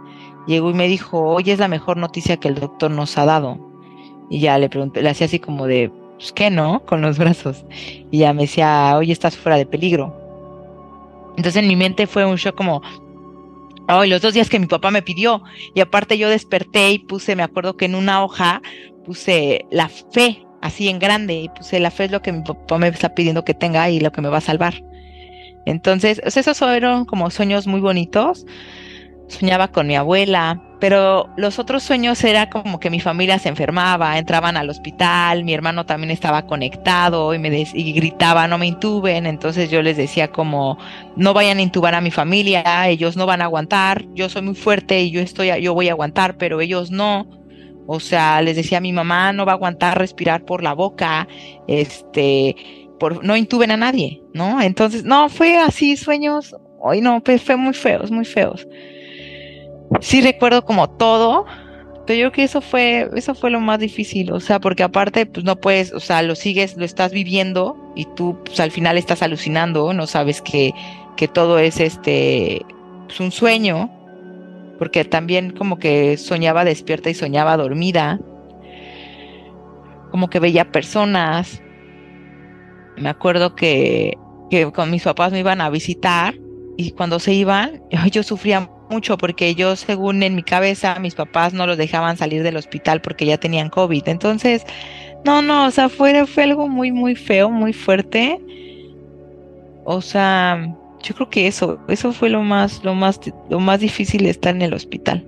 llegó 0.47 0.71
y 0.71 0.75
me 0.75 0.88
dijo, 0.88 1.21
hoy 1.21 1.50
es 1.50 1.59
la 1.59 1.69
mejor 1.69 1.99
noticia 1.99 2.38
que 2.38 2.49
el 2.49 2.55
doctor 2.55 2.90
nos 2.90 3.19
ha 3.19 3.26
dado. 3.26 3.59
Y 4.31 4.40
ya 4.40 4.57
le 4.59 4.71
pregunté, 4.71 5.02
le 5.02 5.11
hacía 5.11 5.26
así 5.26 5.38
como 5.38 5.67
de, 5.67 5.93
pues 6.17 6.33
qué 6.33 6.49
no, 6.49 6.83
con 6.87 7.02
los 7.02 7.19
brazos. 7.19 7.67
Y 8.11 8.19
ya 8.19 8.33
me 8.33 8.43
decía, 8.43 8.95
hoy 8.97 9.12
estás 9.12 9.37
fuera 9.37 9.59
de 9.59 9.67
peligro. 9.67 10.17
Entonces 11.37 11.62
en 11.62 11.69
mi 11.69 11.76
mente 11.76 12.07
fue 12.07 12.25
un 12.25 12.37
shock 12.37 12.57
como, 12.57 12.83
hoy 13.97 14.09
los 14.09 14.21
dos 14.21 14.35
días 14.35 14.49
que 14.49 14.59
mi 14.59 14.66
papá 14.66 14.90
me 14.90 15.02
pidió. 15.02 15.42
Y 15.75 15.80
aparte 15.80 16.18
yo 16.18 16.28
desperté 16.28 16.90
y 16.90 16.99
puse, 16.99 17.37
me 17.37 17.42
acuerdo 17.42 17.76
que 17.76 17.87
en 17.87 17.95
una 17.95 18.23
hoja 18.23 18.62
puse 19.04 19.64
la 19.71 19.88
fe, 19.88 20.45
así 20.61 20.88
en 20.88 20.99
grande, 20.99 21.35
y 21.35 21.49
puse 21.49 21.80
la 21.80 21.90
fe 21.90 22.04
es 22.04 22.11
lo 22.11 22.23
que 22.23 22.33
mi 22.33 22.42
papá 22.42 22.78
me 22.78 22.88
está 22.88 23.14
pidiendo 23.14 23.45
que 23.45 23.54
tenga 23.54 23.88
y 23.90 24.00
lo 24.00 24.12
que 24.12 24.21
me 24.21 24.28
va 24.28 24.38
a 24.38 24.42
salvar. 24.42 24.83
Entonces, 25.66 26.21
esos 26.25 26.59
fueron 26.59 27.04
como 27.04 27.30
sueños 27.30 27.66
muy 27.66 27.80
bonitos 27.80 28.47
soñaba 29.28 29.68
con 29.68 29.87
mi 29.87 29.97
abuela, 29.97 30.61
pero 30.80 31.28
los 31.37 31.58
otros 31.58 31.82
sueños 31.82 32.23
era 32.23 32.50
como 32.50 32.78
que 32.78 32.90
mi 32.90 33.00
familia 33.00 33.38
se 33.38 33.49
enfermaba, 33.49 34.18
entraban 34.18 34.56
al 34.56 34.70
hospital, 34.70 35.44
mi 35.44 35.52
hermano 35.52 35.87
también 35.87 36.11
estaba 36.11 36.47
conectado 36.47 37.35
y 37.35 37.38
me 37.38 37.66
y 37.73 37.92
gritaba 37.92 38.47
no 38.47 38.58
me 38.58 38.66
intuben, 38.66 39.26
entonces 39.26 39.70
yo 39.70 39.82
les 39.82 39.97
decía 39.97 40.28
como 40.28 40.78
no 41.16 41.35
vayan 41.35 41.58
a 41.58 41.62
intubar 41.62 41.94
a 41.94 42.00
mi 42.00 42.11
familia, 42.11 42.88
ellos 42.88 43.16
no 43.16 43.26
van 43.26 43.42
a 43.42 43.44
aguantar, 43.44 44.04
yo 44.14 44.28
soy 44.28 44.42
muy 44.42 44.54
fuerte 44.54 45.00
y 45.02 45.11
yo 45.11 45.20
estoy 45.20 45.61
yo 45.61 45.75
voy 45.75 45.88
a 45.88 45.92
aguantar, 45.92 46.37
pero 46.37 46.61
ellos 46.61 46.90
no. 46.90 47.26
O 47.90 48.00
sea, 48.00 48.42
les 48.42 48.54
decía 48.54 48.80
mi 48.80 48.92
mamá 48.92 49.32
no 49.32 49.47
va 49.47 49.52
a 49.52 49.54
aguantar 49.54 49.99
respirar 49.99 50.44
por 50.44 50.62
la 50.62 50.75
boca, 50.75 51.26
este, 51.66 52.54
por 53.00 53.25
no 53.25 53.34
intuben 53.34 53.71
a 53.71 53.78
nadie, 53.78 54.23
¿no? 54.34 54.60
Entonces, 54.60 55.04
no, 55.04 55.30
fue 55.30 55.56
así 55.56 55.97
sueños, 55.97 56.54
hoy 56.80 57.00
no, 57.00 57.23
pues 57.23 57.43
fue 57.43 57.56
muy 57.56 57.73
feos, 57.73 58.10
muy 58.10 58.26
feos 58.26 58.67
sí 60.01 60.21
recuerdo 60.21 60.65
como 60.65 60.89
todo, 60.91 61.47
pero 62.07 62.19
yo 62.19 62.23
creo 62.23 62.33
que 62.33 62.45
eso 62.45 62.61
fue, 62.61 63.09
eso 63.17 63.35
fue 63.35 63.51
lo 63.51 63.61
más 63.61 63.79
difícil, 63.79 64.33
o 64.33 64.41
sea, 64.41 64.61
porque 64.61 64.83
aparte, 64.83 65.27
pues 65.27 65.45
no 65.45 65.57
puedes, 65.57 65.93
o 65.93 66.01
sea, 66.01 66.23
lo 66.23 66.35
sigues, 66.35 66.77
lo 66.77 66.85
estás 66.85 67.13
viviendo 67.13 67.77
y 67.95 68.07
tú 68.17 68.39
pues, 68.45 68.61
al 68.61 68.71
final 68.71 68.97
estás 68.97 69.23
alucinando, 69.23 69.93
no 69.93 70.07
sabes 70.07 70.41
que, 70.41 70.73
que 71.17 71.29
todo 71.29 71.59
es 71.59 71.81
este, 71.81 72.63
pues, 73.07 73.21
un 73.21 73.31
sueño, 73.31 73.91
porque 74.79 75.05
también 75.05 75.51
como 75.51 75.79
que 75.79 76.17
soñaba 76.17 76.65
despierta 76.65 77.11
y 77.11 77.15
soñaba 77.15 77.57
dormida, 77.57 78.19
como 80.11 80.31
que 80.31 80.41
veía 80.41 80.71
personas. 80.73 81.63
Me 82.97 83.09
acuerdo 83.09 83.55
que, 83.55 84.17
que 84.51 84.71
con 84.73 84.91
mis 84.91 85.03
papás 85.03 85.33
me 85.33 85.41
iban 85.41 85.61
a 85.61 85.69
visitar 85.69 86.35
y 86.77 86.93
cuando 86.93 87.19
se 87.19 87.35
iban, 87.35 87.83
yo 88.11 88.23
sufría 88.23 88.71
mucho 88.91 89.19
porque 89.19 89.55
yo, 89.55 89.77
según 89.77 90.23
en 90.23 90.35
mi 90.35 90.43
cabeza, 90.43 90.99
mis 90.99 91.15
papás 91.15 91.53
no 91.53 91.67
los 91.67 91.77
dejaban 91.77 92.17
salir 92.17 92.43
del 92.43 92.57
hospital 92.57 93.01
porque 93.01 93.27
ya 93.27 93.39
tenían 93.39 93.71
COVID. 93.71 94.09
Entonces, 94.09 94.65
no, 95.25 95.43
no, 95.43 95.67
o 95.67 95.71
sea, 95.71 95.89
fue, 95.89 96.27
fue 96.27 96.45
algo 96.45 96.69
muy, 96.69 96.93
muy 96.93 97.15
feo, 97.15 97.51
muy 97.51 97.73
fuerte. 97.73 98.41
O 99.85 100.01
sea, 100.01 100.75
yo 101.03 101.15
creo 101.15 101.31
que 101.31 101.47
eso, 101.47 101.79
eso 101.89 102.13
fue 102.13 102.29
lo 102.29 102.43
más, 102.43 102.83
lo 102.85 102.95
más, 102.95 103.21
lo 103.49 103.61
más 103.61 103.81
difícil 103.81 104.25
de 104.25 104.31
estar 104.31 104.55
en 104.55 104.63
el 104.63 104.75
hospital. 104.75 105.27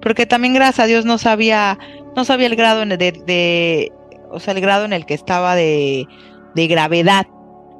Porque 0.00 0.26
también, 0.26 0.54
gracias 0.54 0.80
a 0.80 0.86
Dios, 0.86 1.04
no 1.04 1.18
sabía, 1.18 1.78
no 2.16 2.24
sabía 2.24 2.46
el 2.46 2.56
grado 2.56 2.84
de, 2.84 2.96
de 2.96 3.92
o 4.30 4.40
sea, 4.40 4.54
el 4.54 4.60
grado 4.60 4.84
en 4.84 4.92
el 4.92 5.06
que 5.06 5.14
estaba 5.14 5.54
de, 5.54 6.06
de 6.54 6.66
gravedad. 6.66 7.26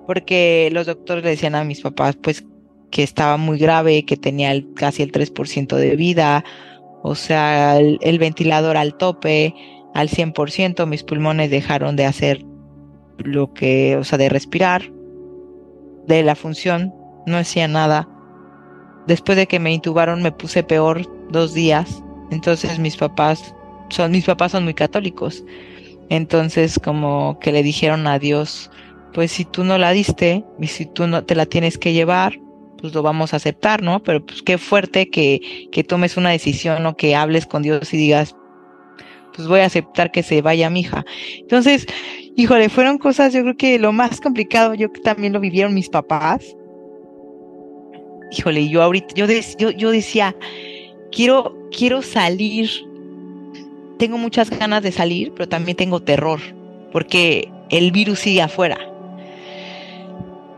Porque 0.06 0.70
los 0.72 0.86
doctores 0.86 1.22
le 1.22 1.30
decían 1.30 1.54
a 1.54 1.64
mis 1.64 1.82
papás, 1.82 2.16
pues 2.16 2.44
que 2.90 3.02
estaba 3.02 3.36
muy 3.36 3.58
grave, 3.58 4.04
que 4.04 4.16
tenía 4.16 4.52
casi 4.74 5.02
el 5.02 5.12
3% 5.12 5.76
de 5.76 5.96
vida, 5.96 6.44
o 7.02 7.14
sea, 7.14 7.78
el, 7.78 8.18
ventilador 8.18 8.76
al 8.76 8.94
tope, 8.96 9.54
al 9.94 10.08
100%, 10.08 10.86
mis 10.86 11.04
pulmones 11.04 11.50
dejaron 11.50 11.96
de 11.96 12.06
hacer 12.06 12.44
lo 13.18 13.52
que, 13.52 13.96
o 13.96 14.04
sea, 14.04 14.18
de 14.18 14.28
respirar, 14.28 14.90
de 16.06 16.22
la 16.22 16.34
función, 16.34 16.94
no 17.26 17.36
hacía 17.36 17.68
nada. 17.68 18.08
Después 19.06 19.36
de 19.36 19.46
que 19.46 19.58
me 19.58 19.72
intubaron 19.72 20.22
me 20.22 20.32
puse 20.32 20.62
peor 20.62 21.06
dos 21.30 21.54
días, 21.54 22.02
entonces 22.30 22.78
mis 22.78 22.96
papás 22.96 23.54
son, 23.90 24.10
mis 24.10 24.24
papás 24.24 24.52
son 24.52 24.64
muy 24.64 24.74
católicos, 24.74 25.44
entonces 26.10 26.78
como 26.78 27.38
que 27.38 27.52
le 27.52 27.62
dijeron 27.62 28.06
a 28.06 28.18
Dios, 28.18 28.70
pues 29.14 29.32
si 29.32 29.44
tú 29.44 29.64
no 29.64 29.78
la 29.78 29.92
diste 29.92 30.44
y 30.60 30.66
si 30.66 30.86
tú 30.86 31.06
no 31.06 31.24
te 31.24 31.34
la 31.34 31.46
tienes 31.46 31.78
que 31.78 31.92
llevar, 31.92 32.38
pues 32.78 32.94
lo 32.94 33.02
vamos 33.02 33.32
a 33.32 33.36
aceptar, 33.36 33.82
¿no? 33.82 34.02
Pero 34.02 34.24
pues 34.24 34.42
qué 34.42 34.56
fuerte 34.56 35.10
que, 35.10 35.68
que 35.70 35.84
tomes 35.84 36.16
una 36.16 36.30
decisión 36.30 36.86
o 36.86 36.96
que 36.96 37.14
hables 37.14 37.46
con 37.46 37.62
Dios 37.62 37.92
y 37.92 37.96
digas, 37.96 38.34
pues 39.34 39.46
voy 39.46 39.60
a 39.60 39.66
aceptar 39.66 40.10
que 40.10 40.22
se 40.22 40.40
vaya 40.42 40.70
mi 40.70 40.80
hija. 40.80 41.04
Entonces, 41.38 41.86
híjole, 42.36 42.68
fueron 42.68 42.98
cosas, 42.98 43.32
yo 43.32 43.42
creo 43.42 43.56
que 43.56 43.78
lo 43.78 43.92
más 43.92 44.20
complicado, 44.20 44.74
yo 44.74 44.88
también 45.04 45.32
lo 45.32 45.40
vivieron 45.40 45.74
mis 45.74 45.88
papás. 45.88 46.56
Híjole, 48.30 48.68
yo 48.68 48.82
ahorita, 48.82 49.14
yo, 49.14 49.70
yo 49.70 49.90
decía, 49.90 50.34
quiero, 51.12 51.56
quiero 51.76 52.02
salir. 52.02 52.70
Tengo 53.98 54.18
muchas 54.18 54.50
ganas 54.50 54.82
de 54.82 54.92
salir, 54.92 55.32
pero 55.34 55.48
también 55.48 55.76
tengo 55.76 56.00
terror, 56.00 56.40
porque 56.92 57.50
el 57.70 57.90
virus 57.90 58.20
sigue 58.20 58.42
afuera 58.42 58.87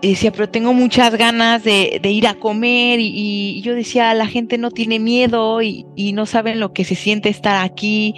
y 0.03 0.11
decía, 0.11 0.33
pero 0.33 0.49
tengo 0.49 0.73
muchas 0.73 1.15
ganas 1.17 1.63
de, 1.63 2.01
ir 2.03 2.27
a 2.27 2.35
comer 2.35 3.01
y, 3.01 3.61
yo 3.63 3.75
decía, 3.75 4.15
la 4.15 4.27
gente 4.27 4.57
no 4.57 4.71
tiene 4.71 4.99
miedo 4.99 5.61
y, 5.63 5.85
no 6.15 6.27
saben 6.27 6.61
lo 6.61 6.73
que 6.73 6.85
se 6.85 6.95
siente 6.95 7.29
estar 7.29 7.65
aquí 7.65 8.15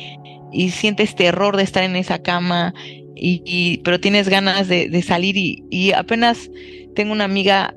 y 0.53 0.71
sientes 0.71 1.15
terror 1.15 1.57
de 1.57 1.63
estar 1.65 1.83
en 1.83 1.97
esa 1.97 2.23
cama, 2.23 2.75
y, 3.15 3.79
pero 3.85 4.01
tienes 4.01 4.29
ganas 4.29 4.69
de, 4.69 5.03
salir 5.03 5.37
y, 5.37 5.93
apenas 5.93 6.51
tengo 6.95 7.13
una 7.13 7.25
amiga 7.25 7.75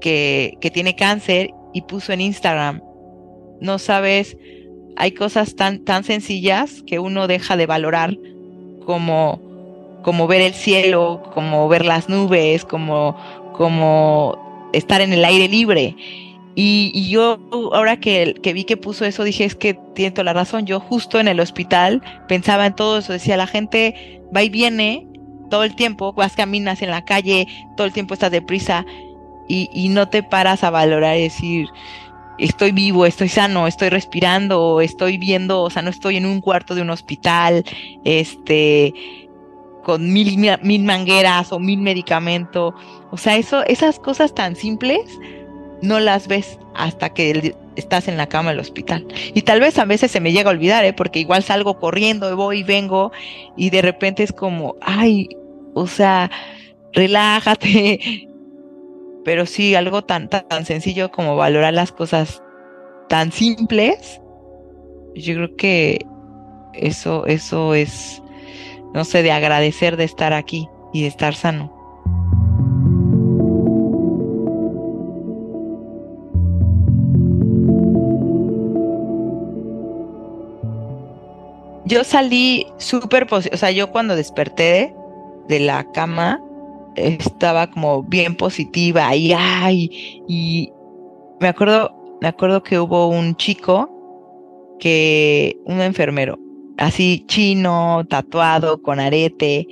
que, 0.00 0.54
que 0.60 0.70
tiene 0.70 0.96
cáncer 0.96 1.50
y 1.72 1.82
puso 1.82 2.12
en 2.12 2.20
Instagram, 2.20 2.82
no 3.60 3.78
sabes, 3.78 4.36
hay 4.96 5.12
cosas 5.12 5.54
tan, 5.54 5.84
tan 5.84 6.04
sencillas 6.04 6.82
que 6.86 6.98
uno 6.98 7.28
deja 7.28 7.56
de 7.56 7.66
valorar 7.66 8.16
como 8.84 9.45
como 10.06 10.28
ver 10.28 10.40
el 10.40 10.54
cielo, 10.54 11.20
como 11.34 11.66
ver 11.66 11.84
las 11.84 12.08
nubes, 12.08 12.64
como, 12.64 13.16
como 13.54 14.70
estar 14.72 15.00
en 15.00 15.12
el 15.12 15.24
aire 15.24 15.48
libre. 15.48 15.96
Y, 16.54 17.10
yo 17.10 17.40
ahora 17.72 17.96
que, 17.96 18.36
que, 18.40 18.52
vi 18.52 18.62
que 18.62 18.76
puso 18.76 19.04
eso, 19.04 19.24
dije, 19.24 19.44
es 19.44 19.56
que 19.56 19.74
tiene 19.96 20.12
toda 20.12 20.22
la 20.22 20.32
razón. 20.32 20.64
Yo 20.64 20.78
justo 20.78 21.18
en 21.18 21.26
el 21.26 21.40
hospital 21.40 22.02
pensaba 22.28 22.66
en 22.66 22.76
todo 22.76 22.98
eso, 22.98 23.14
decía, 23.14 23.36
la 23.36 23.48
gente 23.48 24.22
va 24.34 24.44
y 24.44 24.48
viene 24.48 25.08
todo 25.50 25.64
el 25.64 25.74
tiempo, 25.74 26.12
vas, 26.12 26.36
caminas 26.36 26.82
en 26.82 26.92
la 26.92 27.04
calle, 27.04 27.48
todo 27.76 27.88
el 27.88 27.92
tiempo 27.92 28.14
estás 28.14 28.30
deprisa 28.30 28.86
y, 29.48 29.68
y 29.72 29.88
no 29.88 30.08
te 30.08 30.22
paras 30.22 30.62
a 30.62 30.70
valorar 30.70 31.16
y 31.16 31.22
decir, 31.22 31.66
estoy 32.38 32.70
vivo, 32.70 33.06
estoy 33.06 33.28
sano, 33.28 33.66
estoy 33.66 33.88
respirando, 33.88 34.80
estoy 34.80 35.18
viendo, 35.18 35.62
o 35.62 35.70
sea, 35.70 35.82
no 35.82 35.90
estoy 35.90 36.16
en 36.16 36.26
un 36.26 36.40
cuarto 36.40 36.76
de 36.76 36.82
un 36.82 36.90
hospital, 36.90 37.64
este, 38.04 38.94
con 39.86 40.12
mil, 40.12 40.36
mil 40.36 40.82
mangueras 40.82 41.52
o 41.52 41.60
mil 41.60 41.78
medicamentos. 41.78 42.74
O 43.12 43.16
sea, 43.16 43.36
eso, 43.36 43.64
esas 43.66 44.00
cosas 44.00 44.34
tan 44.34 44.56
simples 44.56 44.98
no 45.80 46.00
las 46.00 46.26
ves 46.26 46.58
hasta 46.74 47.10
que 47.10 47.54
estás 47.76 48.08
en 48.08 48.16
la 48.16 48.26
cama 48.26 48.50
del 48.50 48.58
hospital. 48.58 49.06
Y 49.32 49.42
tal 49.42 49.60
vez 49.60 49.78
a 49.78 49.84
veces 49.84 50.10
se 50.10 50.18
me 50.18 50.32
llega 50.32 50.50
a 50.50 50.54
olvidar, 50.54 50.84
¿eh? 50.84 50.92
porque 50.92 51.20
igual 51.20 51.44
salgo 51.44 51.78
corriendo, 51.78 52.34
voy 52.36 52.58
y 52.58 52.62
vengo, 52.64 53.12
y 53.56 53.70
de 53.70 53.80
repente 53.80 54.24
es 54.24 54.32
como, 54.32 54.74
ay, 54.80 55.28
o 55.74 55.86
sea, 55.86 56.32
relájate. 56.92 58.28
Pero 59.24 59.46
sí, 59.46 59.76
algo 59.76 60.02
tan, 60.02 60.28
tan 60.28 60.64
sencillo 60.64 61.12
como 61.12 61.36
valorar 61.36 61.74
las 61.74 61.92
cosas 61.92 62.42
tan 63.08 63.30
simples, 63.30 64.20
yo 65.14 65.34
creo 65.34 65.56
que 65.56 66.04
eso, 66.74 67.24
eso 67.26 67.72
es 67.74 68.20
no 68.96 69.04
sé, 69.04 69.22
de 69.22 69.30
agradecer 69.30 69.98
de 69.98 70.04
estar 70.04 70.32
aquí 70.32 70.70
y 70.90 71.02
de 71.02 71.08
estar 71.08 71.34
sano. 71.34 71.70
Yo 81.84 82.04
salí 82.04 82.66
súper, 82.78 83.26
o 83.30 83.42
sea, 83.42 83.70
yo 83.70 83.92
cuando 83.92 84.16
desperté 84.16 84.94
de 85.46 85.60
la 85.60 85.84
cama 85.92 86.42
estaba 86.94 87.70
como 87.70 88.02
bien 88.02 88.34
positiva 88.34 89.14
y 89.14 89.34
ay, 89.36 90.22
y 90.26 90.72
me 91.38 91.48
acuerdo, 91.48 91.94
me 92.22 92.28
acuerdo 92.28 92.62
que 92.62 92.80
hubo 92.80 93.08
un 93.08 93.36
chico 93.36 93.90
que, 94.80 95.54
un 95.66 95.82
enfermero, 95.82 96.38
así 96.78 97.24
chino, 97.26 98.04
tatuado, 98.08 98.82
con 98.82 99.00
arete, 99.00 99.66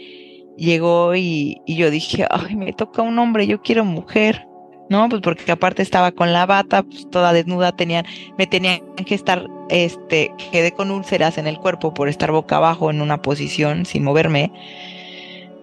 llegó 0.57 1.15
y, 1.15 1.61
yo 1.67 1.91
dije, 1.91 2.27
ay, 2.31 2.57
me 2.57 2.73
toca 2.73 3.03
un 3.03 3.19
hombre, 3.19 3.47
yo 3.47 3.61
quiero 3.63 3.85
mujer. 3.85 4.47
¿no? 4.91 5.09
Pues 5.09 5.23
porque 5.23 5.51
aparte 5.51 5.81
estaba 5.81 6.13
con 6.13 6.35
la 6.35 6.45
bata, 6.45 6.83
pues 6.83 7.09
toda 7.11 7.33
desnuda, 7.33 7.73
tenían, 7.73 8.05
me 8.37 8.47
tenían 8.47 8.81
que 9.07 9.15
estar, 9.15 9.49
este, 9.71 10.31
quedé 10.53 10.73
con 10.73 10.91
úlceras 10.91 11.39
en 11.39 11.47
el 11.47 11.59
cuerpo 11.59 11.95
por 11.95 12.09
estar 12.09 12.31
boca 12.31 12.57
abajo 12.57 12.91
en 12.91 13.01
una 13.01 13.23
posición 13.23 13.87
sin 13.87 14.05
moverme. 14.05 14.53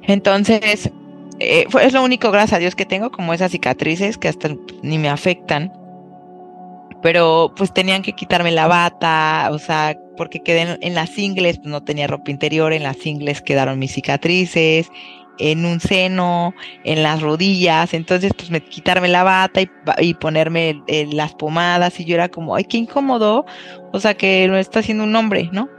Entonces, 0.02 0.92
eh, 1.40 1.66
es 1.82 1.94
lo 1.94 2.04
único, 2.04 2.32
gracias 2.32 2.58
a 2.58 2.60
Dios, 2.60 2.76
que 2.76 2.86
tengo, 2.86 3.12
como 3.12 3.34
esas 3.34 3.52
cicatrices 3.52 4.18
que 4.18 4.28
hasta 4.28 4.50
ni 4.82 4.98
me 4.98 5.10
afectan. 5.10 5.72
Pero 7.02 7.54
pues 7.56 7.74
tenían 7.74 8.04
que 8.04 8.14
quitarme 8.14 8.52
la 8.52 8.68
bata, 8.68 9.50
o 9.52 9.60
sea, 9.60 9.98
porque 10.18 10.42
quedé 10.42 10.78
en, 10.82 10.94
las 10.94 11.18
ingles, 11.18 11.58
pues, 11.58 11.70
no 11.70 11.84
tenía 11.84 12.08
ropa 12.08 12.30
interior, 12.32 12.74
en 12.74 12.84
las 12.84 13.06
ingles 13.06 13.42
quedaron 13.42 13.80
mis 13.80 13.94
cicatrices, 13.94 14.92
en 15.40 15.66
un 15.66 15.80
seno, 15.80 16.54
en 16.84 17.04
las 17.04 17.22
rodillas, 17.22 17.94
entonces 17.94 18.32
pues 18.36 18.52
me 18.52 18.62
quitarme 18.62 19.08
la 19.08 19.24
bata 19.24 19.62
y, 20.00 20.14
ponerme 20.14 20.82
las 21.12 21.34
pomadas 21.34 22.00
y 22.00 22.06
yo 22.06 22.16
era 22.16 22.30
como, 22.30 22.56
ay, 22.56 22.66
qué 22.66 22.78
incómodo, 22.78 23.46
o 23.92 24.00
sea 24.00 24.14
que 24.14 24.48
no 24.48 24.58
está 24.58 24.80
haciendo 24.80 25.04
un 25.04 25.16
hombre, 25.16 25.50
¿no? 25.52 25.70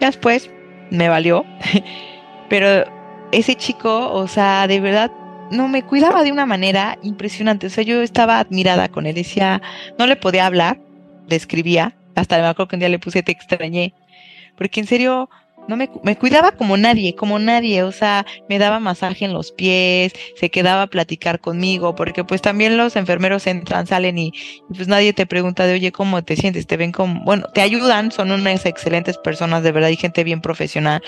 Ya 0.00 0.08
después 0.08 0.50
me 0.90 1.08
valió, 1.08 1.44
pero 2.48 2.84
ese 3.32 3.54
chico, 3.56 4.12
o 4.12 4.28
sea, 4.28 4.66
de 4.68 4.80
verdad 4.80 5.10
no 5.50 5.68
me 5.68 5.82
cuidaba 5.82 6.22
de 6.22 6.32
una 6.32 6.46
manera 6.46 6.98
impresionante, 7.02 7.66
o 7.66 7.70
sea, 7.70 7.84
yo 7.84 8.02
estaba 8.02 8.38
admirada 8.38 8.88
con 8.88 9.06
él, 9.06 9.14
decía, 9.14 9.62
no 9.98 10.06
le 10.06 10.16
podía 10.16 10.46
hablar, 10.46 10.80
le 11.28 11.36
escribía, 11.36 11.96
hasta 12.14 12.38
me 12.38 12.46
acuerdo 12.46 12.68
que 12.68 12.76
un 12.76 12.80
día 12.80 12.88
le 12.88 12.98
puse 12.98 13.22
te 13.22 13.32
extrañé. 13.32 13.94
Porque 14.56 14.80
en 14.80 14.86
serio, 14.86 15.30
no 15.68 15.76
me, 15.76 15.90
me, 16.02 16.16
cuidaba 16.16 16.52
como 16.52 16.76
nadie, 16.76 17.14
como 17.14 17.38
nadie, 17.38 17.82
o 17.82 17.92
sea, 17.92 18.26
me 18.48 18.58
daba 18.58 18.80
masaje 18.80 19.24
en 19.24 19.32
los 19.32 19.52
pies, 19.52 20.12
se 20.34 20.50
quedaba 20.50 20.82
a 20.82 20.86
platicar 20.88 21.40
conmigo, 21.40 21.94
porque 21.94 22.24
pues 22.24 22.42
también 22.42 22.76
los 22.76 22.96
enfermeros 22.96 23.46
entran, 23.46 23.86
salen 23.86 24.18
y, 24.18 24.32
y, 24.70 24.74
pues 24.74 24.88
nadie 24.88 25.12
te 25.12 25.26
pregunta 25.26 25.66
de, 25.66 25.74
oye, 25.74 25.92
¿cómo 25.92 26.24
te 26.24 26.36
sientes? 26.36 26.66
Te 26.66 26.76
ven 26.76 26.90
como, 26.90 27.22
bueno, 27.24 27.46
te 27.54 27.60
ayudan, 27.60 28.10
son 28.10 28.32
unas 28.32 28.66
excelentes 28.66 29.18
personas, 29.18 29.62
de 29.62 29.72
verdad, 29.72 29.90
y 29.90 29.96
gente 29.96 30.24
bien 30.24 30.40
profesional, 30.40 31.02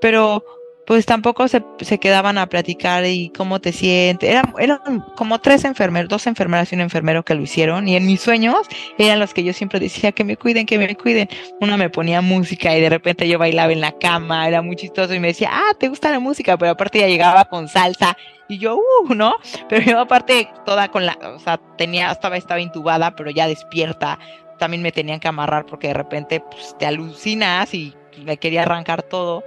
pero 0.00 0.44
pues 0.86 1.06
tampoco 1.06 1.48
se, 1.48 1.64
se, 1.80 1.98
quedaban 1.98 2.36
a 2.36 2.46
platicar 2.46 3.06
y 3.06 3.30
cómo 3.30 3.60
te 3.60 3.72
sientes. 3.72 4.28
Eran, 4.28 4.52
eran 4.58 5.00
como 5.16 5.40
tres 5.40 5.64
enfermeros, 5.64 6.08
dos 6.08 6.26
enfermeras 6.26 6.70
y 6.72 6.74
un 6.74 6.82
enfermero 6.82 7.24
que 7.24 7.34
lo 7.34 7.42
hicieron. 7.42 7.88
Y 7.88 7.96
en 7.96 8.06
mis 8.06 8.20
sueños 8.20 8.66
eran 8.98 9.18
los 9.18 9.32
que 9.32 9.44
yo 9.44 9.52
siempre 9.52 9.80
decía 9.80 10.12
que 10.12 10.24
me 10.24 10.36
cuiden, 10.36 10.66
que 10.66 10.78
me 10.78 10.94
cuiden. 10.96 11.28
Una 11.60 11.76
me 11.76 11.88
ponía 11.88 12.20
música 12.20 12.76
y 12.76 12.80
de 12.80 12.90
repente 12.90 13.28
yo 13.28 13.38
bailaba 13.38 13.72
en 13.72 13.80
la 13.80 13.92
cama, 13.92 14.46
era 14.46 14.60
muy 14.60 14.76
chistoso 14.76 15.14
y 15.14 15.20
me 15.20 15.28
decía, 15.28 15.50
ah, 15.52 15.72
¿te 15.78 15.88
gusta 15.88 16.10
la 16.10 16.20
música? 16.20 16.56
Pero 16.58 16.72
aparte 16.72 16.98
ya 16.98 17.06
llegaba 17.06 17.46
con 17.46 17.68
salsa 17.68 18.16
y 18.48 18.58
yo, 18.58 18.76
uh, 18.76 19.14
¿no? 19.14 19.36
Pero 19.68 19.84
yo 19.84 20.00
aparte 20.00 20.48
toda 20.66 20.88
con 20.88 21.06
la, 21.06 21.18
o 21.34 21.38
sea, 21.38 21.58
tenía, 21.78 22.10
estaba, 22.10 22.36
estaba 22.36 22.60
intubada, 22.60 23.16
pero 23.16 23.30
ya 23.30 23.48
despierta. 23.48 24.18
También 24.58 24.82
me 24.82 24.92
tenían 24.92 25.18
que 25.18 25.28
amarrar 25.28 25.64
porque 25.66 25.88
de 25.88 25.94
repente 25.94 26.40
pues, 26.40 26.76
te 26.78 26.86
alucinas 26.86 27.72
y 27.74 27.94
me 28.22 28.36
quería 28.36 28.62
arrancar 28.62 29.02
todo 29.02 29.42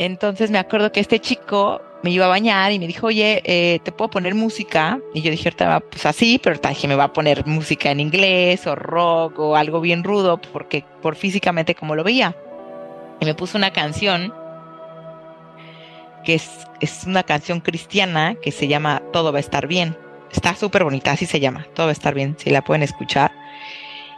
entonces 0.00 0.50
me 0.50 0.58
acuerdo 0.58 0.92
que 0.92 1.00
este 1.00 1.20
chico 1.20 1.82
me 2.02 2.10
iba 2.10 2.24
a 2.24 2.28
bañar 2.28 2.72
y 2.72 2.78
me 2.78 2.86
dijo, 2.86 3.08
oye, 3.08 3.42
eh, 3.44 3.80
¿te 3.82 3.92
puedo 3.92 4.10
poner 4.10 4.34
música? 4.34 4.98
Y 5.12 5.20
yo 5.20 5.30
dije, 5.30 5.52
pues 5.90 6.06
así, 6.06 6.40
pero 6.42 6.58
dije, 6.58 6.88
me 6.88 6.94
va 6.94 7.04
a 7.04 7.12
poner 7.12 7.46
música 7.46 7.90
en 7.90 8.00
inglés 8.00 8.66
o 8.66 8.74
rock 8.74 9.38
o 9.38 9.56
algo 9.56 9.82
bien 9.82 10.02
rudo, 10.02 10.40
porque 10.40 10.84
por 11.02 11.16
físicamente 11.16 11.74
como 11.74 11.94
lo 11.94 12.02
veía. 12.02 12.34
Y 13.20 13.26
me 13.26 13.34
puso 13.34 13.58
una 13.58 13.74
canción 13.74 14.32
que 16.24 16.34
es, 16.34 16.66
es 16.80 17.04
una 17.04 17.22
canción 17.22 17.60
cristiana 17.60 18.36
que 18.36 18.52
se 18.52 18.68
llama 18.68 19.02
Todo 19.12 19.32
va 19.32 19.38
a 19.38 19.40
estar 19.40 19.66
bien. 19.66 19.98
Está 20.32 20.54
súper 20.54 20.84
bonita, 20.84 21.12
así 21.12 21.26
se 21.26 21.40
llama, 21.40 21.66
Todo 21.74 21.86
va 21.86 21.90
a 21.90 21.92
estar 21.92 22.14
bien, 22.14 22.36
si 22.38 22.48
la 22.48 22.62
pueden 22.62 22.82
escuchar. 22.82 23.32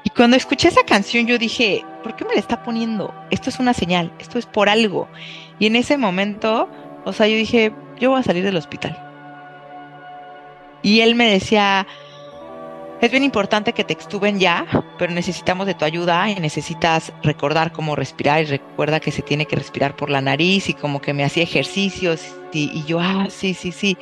Y 0.05 0.11
cuando 0.11 0.37
escuché 0.37 0.69
esa 0.69 0.85
canción 0.85 1.27
yo 1.27 1.39
dije, 1.39 1.85
¿por 2.03 2.17
qué 2.17 2.25
me 2.25 2.35
la 2.35 2.41
está 2.41 2.63
poniendo? 2.63 3.15
Esto 3.31 3.51
es 3.51 3.59
una 3.59 3.75
señal, 3.75 4.13
esto 4.19 4.39
es 4.39 4.47
por 4.47 4.69
algo. 4.69 5.09
Y 5.59 5.67
en 5.67 5.77
ese 5.77 5.97
momento, 5.97 6.69
o 7.05 7.13
sea, 7.13 7.27
yo 7.27 7.37
dije, 7.37 7.73
yo 7.99 8.11
voy 8.11 8.21
a 8.21 8.23
salir 8.23 8.45
del 8.45 8.57
hospital. 8.57 8.99
Y 10.83 11.01
él 11.01 11.15
me 11.15 11.31
decía, 11.31 11.87
es 13.01 13.11
bien 13.11 13.23
importante 13.23 13.73
que 13.73 13.85
te 13.85 13.93
extuben 13.93 14.39
ya, 14.39 14.67
pero 14.99 15.13
necesitamos 15.13 15.67
de 15.67 15.75
tu 15.75 15.85
ayuda 15.85 16.29
y 16.29 16.35
necesitas 16.37 17.13
recordar 17.23 17.73
cómo 17.73 17.97
respirar 17.97 18.43
y 18.43 18.47
recuerda 18.47 19.01
que 19.01 19.13
se 19.13 19.23
tiene 19.23 19.47
que 19.47 19.57
respirar 19.57 19.97
por 19.97 20.11
la 20.11 20.21
nariz 20.21 20.69
y 20.69 20.75
como 20.75 21.01
que 21.01 21.15
me 21.15 21.25
hacía 21.25 21.45
ejercicios 21.45 22.35
y 22.53 22.85
yo, 22.85 23.01
ah, 23.01 23.27
sí, 23.31 23.55
sí, 23.55 23.73
sí. 23.73 23.97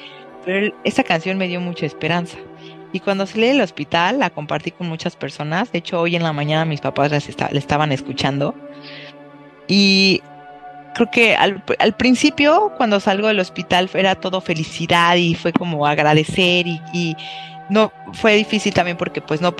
Pero 0.44 0.74
esa 0.84 1.04
canción 1.04 1.36
me 1.38 1.48
dio 1.48 1.60
mucha 1.60 1.86
esperanza. 1.86 2.38
Y 2.92 3.00
cuando 3.00 3.26
salí 3.26 3.46
del 3.46 3.60
hospital, 3.60 4.18
la 4.18 4.30
compartí 4.30 4.72
con 4.72 4.88
muchas 4.88 5.16
personas. 5.16 5.70
De 5.72 5.78
hecho, 5.78 6.00
hoy 6.00 6.16
en 6.16 6.22
la 6.22 6.32
mañana 6.32 6.64
mis 6.64 6.80
papás 6.80 7.10
le 7.10 7.58
estaban 7.58 7.92
escuchando. 7.92 8.54
Y 9.68 10.20
creo 10.94 11.10
que 11.10 11.36
al, 11.36 11.62
principio, 11.96 12.72
cuando 12.76 13.00
salgo 13.00 13.28
del 13.28 13.40
hospital, 13.40 13.88
era 13.94 14.16
todo 14.16 14.40
felicidad 14.40 15.16
y 15.16 15.34
fue 15.34 15.52
como 15.52 15.86
agradecer 15.86 16.66
y, 16.66 17.16
no 17.68 17.92
fue 18.14 18.34
difícil 18.34 18.74
también 18.74 18.96
porque 18.96 19.20
pues 19.20 19.40
no, 19.40 19.54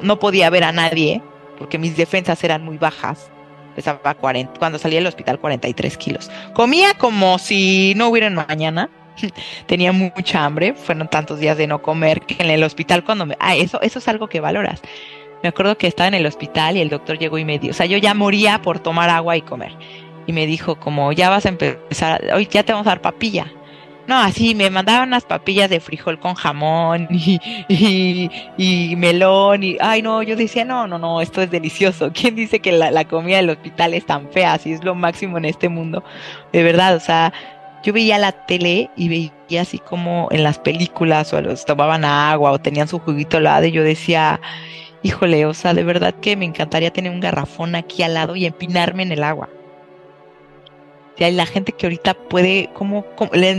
no 0.00 0.18
podía 0.18 0.48
ver 0.48 0.64
a 0.64 0.72
nadie 0.72 1.20
porque 1.58 1.76
mis 1.76 1.94
defensas 1.94 2.42
eran 2.42 2.64
muy 2.64 2.78
bajas. 2.78 3.30
Pesaba 3.76 4.14
40, 4.14 4.58
cuando 4.58 4.78
salí 4.78 4.94
del 4.94 5.06
hospital 5.06 5.38
43 5.38 5.96
kilos. 5.98 6.30
Comía 6.54 6.94
como 6.94 7.38
si 7.38 7.92
no 7.96 8.08
hubiera 8.08 8.30
mañana 8.30 8.88
tenía 9.66 9.92
mucha 9.92 10.44
hambre, 10.44 10.74
fueron 10.74 11.08
tantos 11.08 11.38
días 11.38 11.56
de 11.56 11.66
no 11.66 11.82
comer 11.82 12.20
que 12.22 12.42
en 12.42 12.50
el 12.50 12.62
hospital 12.62 13.04
cuando 13.04 13.26
me... 13.26 13.36
Ah, 13.40 13.56
eso, 13.56 13.80
eso 13.80 13.98
es 13.98 14.08
algo 14.08 14.28
que 14.28 14.40
valoras. 14.40 14.82
Me 15.42 15.48
acuerdo 15.48 15.78
que 15.78 15.86
estaba 15.86 16.08
en 16.08 16.14
el 16.14 16.26
hospital 16.26 16.76
y 16.76 16.80
el 16.80 16.90
doctor 16.90 17.18
llegó 17.18 17.38
y 17.38 17.44
me 17.44 17.58
dio, 17.58 17.70
o 17.70 17.74
sea, 17.74 17.86
yo 17.86 17.96
ya 17.96 18.12
moría 18.14 18.60
por 18.60 18.78
tomar 18.78 19.08
agua 19.08 19.36
y 19.36 19.42
comer. 19.42 19.72
Y 20.26 20.32
me 20.32 20.46
dijo 20.46 20.76
como, 20.76 21.12
ya 21.12 21.30
vas 21.30 21.46
a 21.46 21.48
empezar, 21.48 22.22
hoy 22.34 22.46
ya 22.50 22.62
te 22.62 22.72
vamos 22.72 22.86
a 22.86 22.90
dar 22.90 23.00
papilla. 23.00 23.50
No, 24.06 24.18
así 24.18 24.56
me 24.56 24.70
mandaban 24.70 25.08
unas 25.08 25.24
papillas 25.24 25.70
de 25.70 25.78
frijol 25.78 26.18
con 26.18 26.34
jamón 26.34 27.06
y, 27.10 28.28
y, 28.58 28.96
melón 28.96 29.62
y, 29.62 29.76
ay 29.80 30.02
no, 30.02 30.22
yo 30.24 30.34
decía, 30.34 30.64
no, 30.64 30.88
no, 30.88 30.98
no, 30.98 31.20
esto 31.20 31.40
es 31.42 31.50
delicioso. 31.50 32.10
¿Quién 32.14 32.34
dice 32.34 32.58
que 32.58 32.72
la, 32.72 32.90
la 32.90 33.04
comida 33.04 33.36
del 33.36 33.50
hospital 33.50 33.94
es 33.94 34.04
tan 34.06 34.28
fea? 34.30 34.58
Si 34.58 34.72
es 34.72 34.82
lo 34.82 34.94
máximo 34.96 35.38
en 35.38 35.44
este 35.44 35.68
mundo. 35.68 36.02
De 36.52 36.62
verdad, 36.64 36.96
o 36.96 37.00
sea, 37.00 37.32
yo 37.82 37.92
veía 37.92 38.18
la 38.18 38.32
tele 38.32 38.90
y 38.96 39.08
veía 39.08 39.62
así 39.62 39.78
como 39.78 40.28
en 40.30 40.42
las 40.42 40.58
películas 40.58 41.32
o 41.32 41.40
los 41.40 41.64
tomaban 41.64 42.04
agua 42.04 42.52
o 42.52 42.58
tenían 42.58 42.88
su 42.88 42.98
juguito 42.98 43.38
al 43.38 43.44
lado 43.44 43.66
y 43.66 43.72
yo 43.72 43.82
decía, 43.82 44.40
híjole, 45.02 45.46
o 45.46 45.54
sea, 45.54 45.74
de 45.74 45.84
verdad 45.84 46.14
que 46.14 46.36
me 46.36 46.44
encantaría 46.44 46.92
tener 46.92 47.12
un 47.12 47.20
garrafón 47.20 47.74
aquí 47.74 48.02
al 48.02 48.14
lado 48.14 48.36
y 48.36 48.46
empinarme 48.46 49.02
en 49.02 49.12
el 49.12 49.24
agua. 49.24 49.48
hay 51.18 51.32
la 51.32 51.46
gente 51.46 51.72
que 51.72 51.86
ahorita 51.86 52.14
puede, 52.14 52.70
como, 52.72 53.04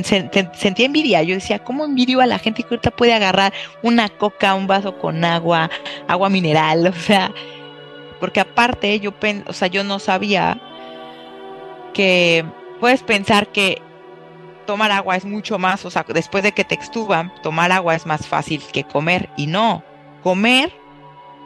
sentía 0.03 0.85
envidia. 0.85 1.21
Yo 1.23 1.35
decía, 1.35 1.59
¿cómo 1.59 1.85
envidio 1.85 2.19
a 2.21 2.25
la 2.25 2.39
gente 2.39 2.63
que 2.63 2.69
ahorita 2.75 2.91
puede 2.91 3.13
agarrar 3.13 3.53
una 3.83 4.09
coca, 4.09 4.55
un 4.55 4.67
vaso 4.67 4.97
con 4.97 5.23
agua, 5.23 5.69
agua 6.07 6.29
mineral? 6.29 6.87
O 6.91 6.93
sea, 6.93 7.31
porque 8.19 8.39
aparte 8.39 8.99
yo, 8.99 9.13
o 9.47 9.53
sea, 9.53 9.67
yo 9.67 9.83
no 9.83 9.99
sabía 9.99 10.59
que 11.93 12.45
puedes 12.79 13.03
pensar 13.03 13.47
que 13.47 13.81
tomar 14.71 14.93
agua 14.93 15.17
es 15.17 15.25
mucho 15.25 15.59
más, 15.59 15.83
o 15.83 15.91
sea, 15.91 16.05
después 16.07 16.45
de 16.45 16.53
que 16.53 16.63
te 16.63 16.75
extuban, 16.75 17.33
tomar 17.43 17.73
agua 17.73 17.93
es 17.93 18.05
más 18.05 18.25
fácil 18.25 18.63
que 18.71 18.85
comer. 18.85 19.27
Y 19.35 19.47
no, 19.47 19.83
comer 20.23 20.71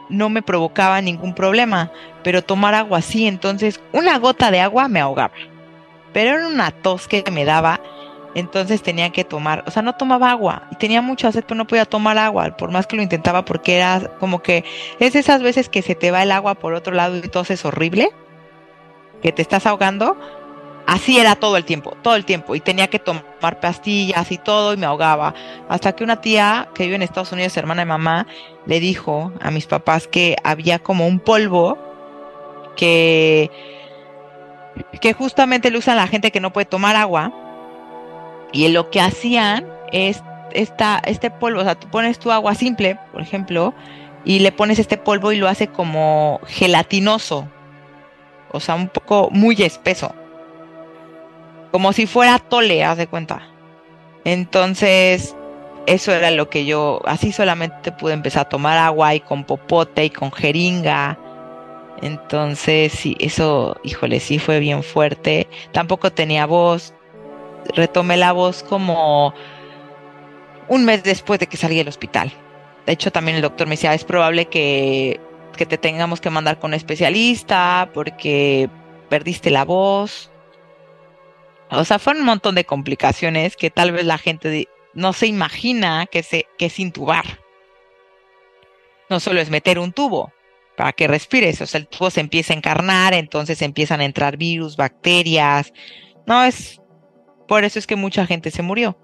no 0.08 0.28
me 0.28 0.42
provocaba 0.42 1.00
ningún 1.00 1.34
problema, 1.34 1.90
pero 2.22 2.44
tomar 2.44 2.76
agua 2.76 3.02
sí, 3.02 3.26
entonces 3.26 3.80
una 3.90 4.16
gota 4.20 4.52
de 4.52 4.60
agua 4.60 4.86
me 4.86 5.00
ahogaba. 5.00 5.34
Pero 6.12 6.36
era 6.36 6.46
una 6.46 6.70
tos 6.70 7.08
que 7.08 7.24
me 7.32 7.44
daba, 7.44 7.80
entonces 8.36 8.80
tenía 8.80 9.10
que 9.10 9.24
tomar, 9.24 9.64
o 9.66 9.72
sea, 9.72 9.82
no 9.82 9.96
tomaba 9.96 10.30
agua 10.30 10.68
tenía 10.78 11.02
mucha 11.02 11.32
sed, 11.32 11.42
pero 11.42 11.56
no 11.56 11.66
podía 11.66 11.84
tomar 11.84 12.16
agua, 12.18 12.56
por 12.56 12.70
más 12.70 12.86
que 12.86 12.94
lo 12.94 13.02
intentaba 13.02 13.44
porque 13.44 13.76
era 13.76 14.12
como 14.20 14.40
que 14.40 14.64
es 15.00 15.16
esas 15.16 15.42
veces 15.42 15.68
que 15.68 15.82
se 15.82 15.96
te 15.96 16.12
va 16.12 16.22
el 16.22 16.30
agua 16.30 16.54
por 16.54 16.74
otro 16.74 16.94
lado 16.94 17.16
y 17.16 17.22
todo 17.22 17.42
es 17.48 17.64
horrible, 17.64 18.08
que 19.20 19.32
te 19.32 19.42
estás 19.42 19.66
ahogando, 19.66 20.16
Así 20.86 21.18
era 21.18 21.34
todo 21.34 21.56
el 21.56 21.64
tiempo, 21.64 21.96
todo 22.02 22.14
el 22.14 22.24
tiempo. 22.24 22.54
Y 22.54 22.60
tenía 22.60 22.86
que 22.86 23.00
tomar 23.00 23.58
pastillas 23.60 24.30
y 24.30 24.38
todo 24.38 24.72
y 24.72 24.76
me 24.76 24.86
ahogaba. 24.86 25.34
Hasta 25.68 25.92
que 25.92 26.04
una 26.04 26.20
tía 26.20 26.68
que 26.74 26.84
vive 26.84 26.94
en 26.94 27.02
Estados 27.02 27.32
Unidos, 27.32 27.56
hermana 27.56 27.82
de 27.82 27.86
mamá, 27.86 28.26
le 28.66 28.78
dijo 28.78 29.32
a 29.40 29.50
mis 29.50 29.66
papás 29.66 30.06
que 30.06 30.36
había 30.44 30.78
como 30.78 31.08
un 31.08 31.18
polvo 31.18 31.76
que, 32.76 33.50
que 35.00 35.12
justamente 35.12 35.72
lo 35.72 35.80
usan 35.80 35.96
la 35.96 36.06
gente 36.06 36.30
que 36.30 36.40
no 36.40 36.52
puede 36.52 36.66
tomar 36.66 36.94
agua. 36.94 37.32
Y 38.52 38.68
lo 38.68 38.88
que 38.90 39.00
hacían 39.00 39.66
es 39.90 40.22
esta, 40.52 41.02
este 41.04 41.32
polvo, 41.32 41.62
o 41.62 41.64
sea, 41.64 41.74
tú 41.74 41.88
pones 41.88 42.20
tu 42.20 42.30
agua 42.30 42.54
simple, 42.54 42.96
por 43.10 43.22
ejemplo, 43.22 43.74
y 44.24 44.38
le 44.38 44.52
pones 44.52 44.78
este 44.78 44.96
polvo 44.96 45.32
y 45.32 45.38
lo 45.38 45.48
hace 45.48 45.66
como 45.66 46.40
gelatinoso. 46.46 47.48
O 48.52 48.60
sea, 48.60 48.76
un 48.76 48.88
poco 48.88 49.30
muy 49.32 49.60
espeso 49.62 50.14
como 51.70 51.92
si 51.92 52.06
fuera 52.06 52.38
tole, 52.38 52.84
haz 52.84 52.98
de 52.98 53.06
cuenta. 53.06 53.48
Entonces, 54.24 55.36
eso 55.86 56.12
era 56.12 56.30
lo 56.30 56.50
que 56.50 56.64
yo, 56.66 57.00
así 57.04 57.32
solamente 57.32 57.92
pude 57.92 58.12
empezar 58.12 58.42
a 58.46 58.48
tomar 58.48 58.78
agua 58.78 59.14
y 59.14 59.20
con 59.20 59.44
popote 59.44 60.04
y 60.04 60.10
con 60.10 60.32
jeringa. 60.32 61.18
Entonces, 62.02 62.92
sí, 62.92 63.16
eso, 63.20 63.76
híjole, 63.84 64.20
sí 64.20 64.38
fue 64.38 64.58
bien 64.60 64.82
fuerte. 64.82 65.48
Tampoco 65.72 66.12
tenía 66.12 66.46
voz. 66.46 66.92
Retomé 67.74 68.16
la 68.16 68.32
voz 68.32 68.62
como 68.62 69.32
un 70.68 70.84
mes 70.84 71.02
después 71.02 71.40
de 71.40 71.46
que 71.46 71.56
salí 71.56 71.76
del 71.76 71.88
hospital. 71.88 72.32
De 72.84 72.92
hecho, 72.92 73.10
también 73.10 73.36
el 73.36 73.42
doctor 73.42 73.66
me 73.66 73.72
decía, 73.72 73.94
es 73.94 74.04
probable 74.04 74.46
que, 74.46 75.20
que 75.56 75.66
te 75.66 75.78
tengamos 75.78 76.20
que 76.20 76.30
mandar 76.30 76.58
con 76.58 76.74
especialista 76.74 77.90
porque 77.94 78.68
perdiste 79.08 79.50
la 79.50 79.64
voz. 79.64 80.30
O 81.70 81.84
sea, 81.84 81.98
fueron 81.98 82.22
un 82.22 82.26
montón 82.26 82.54
de 82.54 82.64
complicaciones 82.64 83.56
que 83.56 83.70
tal 83.70 83.92
vez 83.92 84.04
la 84.04 84.18
gente 84.18 84.68
no 84.94 85.12
se 85.12 85.26
imagina 85.26 86.06
que, 86.06 86.22
se, 86.22 86.46
que 86.58 86.66
es 86.66 86.78
intubar. 86.78 87.40
No 89.10 89.20
solo 89.20 89.40
es 89.40 89.50
meter 89.50 89.78
un 89.78 89.92
tubo 89.92 90.32
para 90.76 90.92
que 90.92 91.06
respires, 91.06 91.60
o 91.60 91.66
sea, 91.66 91.80
el 91.80 91.88
tubo 91.88 92.10
se 92.10 92.20
empieza 92.20 92.52
a 92.52 92.56
encarnar, 92.56 93.14
entonces 93.14 93.62
empiezan 93.62 94.00
a 94.00 94.04
entrar 94.04 94.36
virus, 94.36 94.76
bacterias. 94.76 95.72
No 96.26 96.44
es, 96.44 96.80
por 97.48 97.64
eso 97.64 97.78
es 97.78 97.86
que 97.86 97.96
mucha 97.96 98.26
gente 98.26 98.50
se 98.50 98.62
murió. 98.62 98.98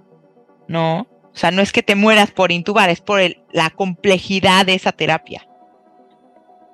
No, 0.69 1.09
o 1.33 1.37
sea, 1.37 1.51
no 1.51 1.63
es 1.63 1.73
que 1.73 1.83
te 1.83 1.95
mueras 1.95 2.31
por 2.31 2.53
intubar, 2.53 2.91
es 2.91 3.01
por 3.01 3.21
la 3.53 3.71
complejidad 3.71 4.67
de 4.67 4.75
esa 4.75 4.93
terapia. 4.93 5.49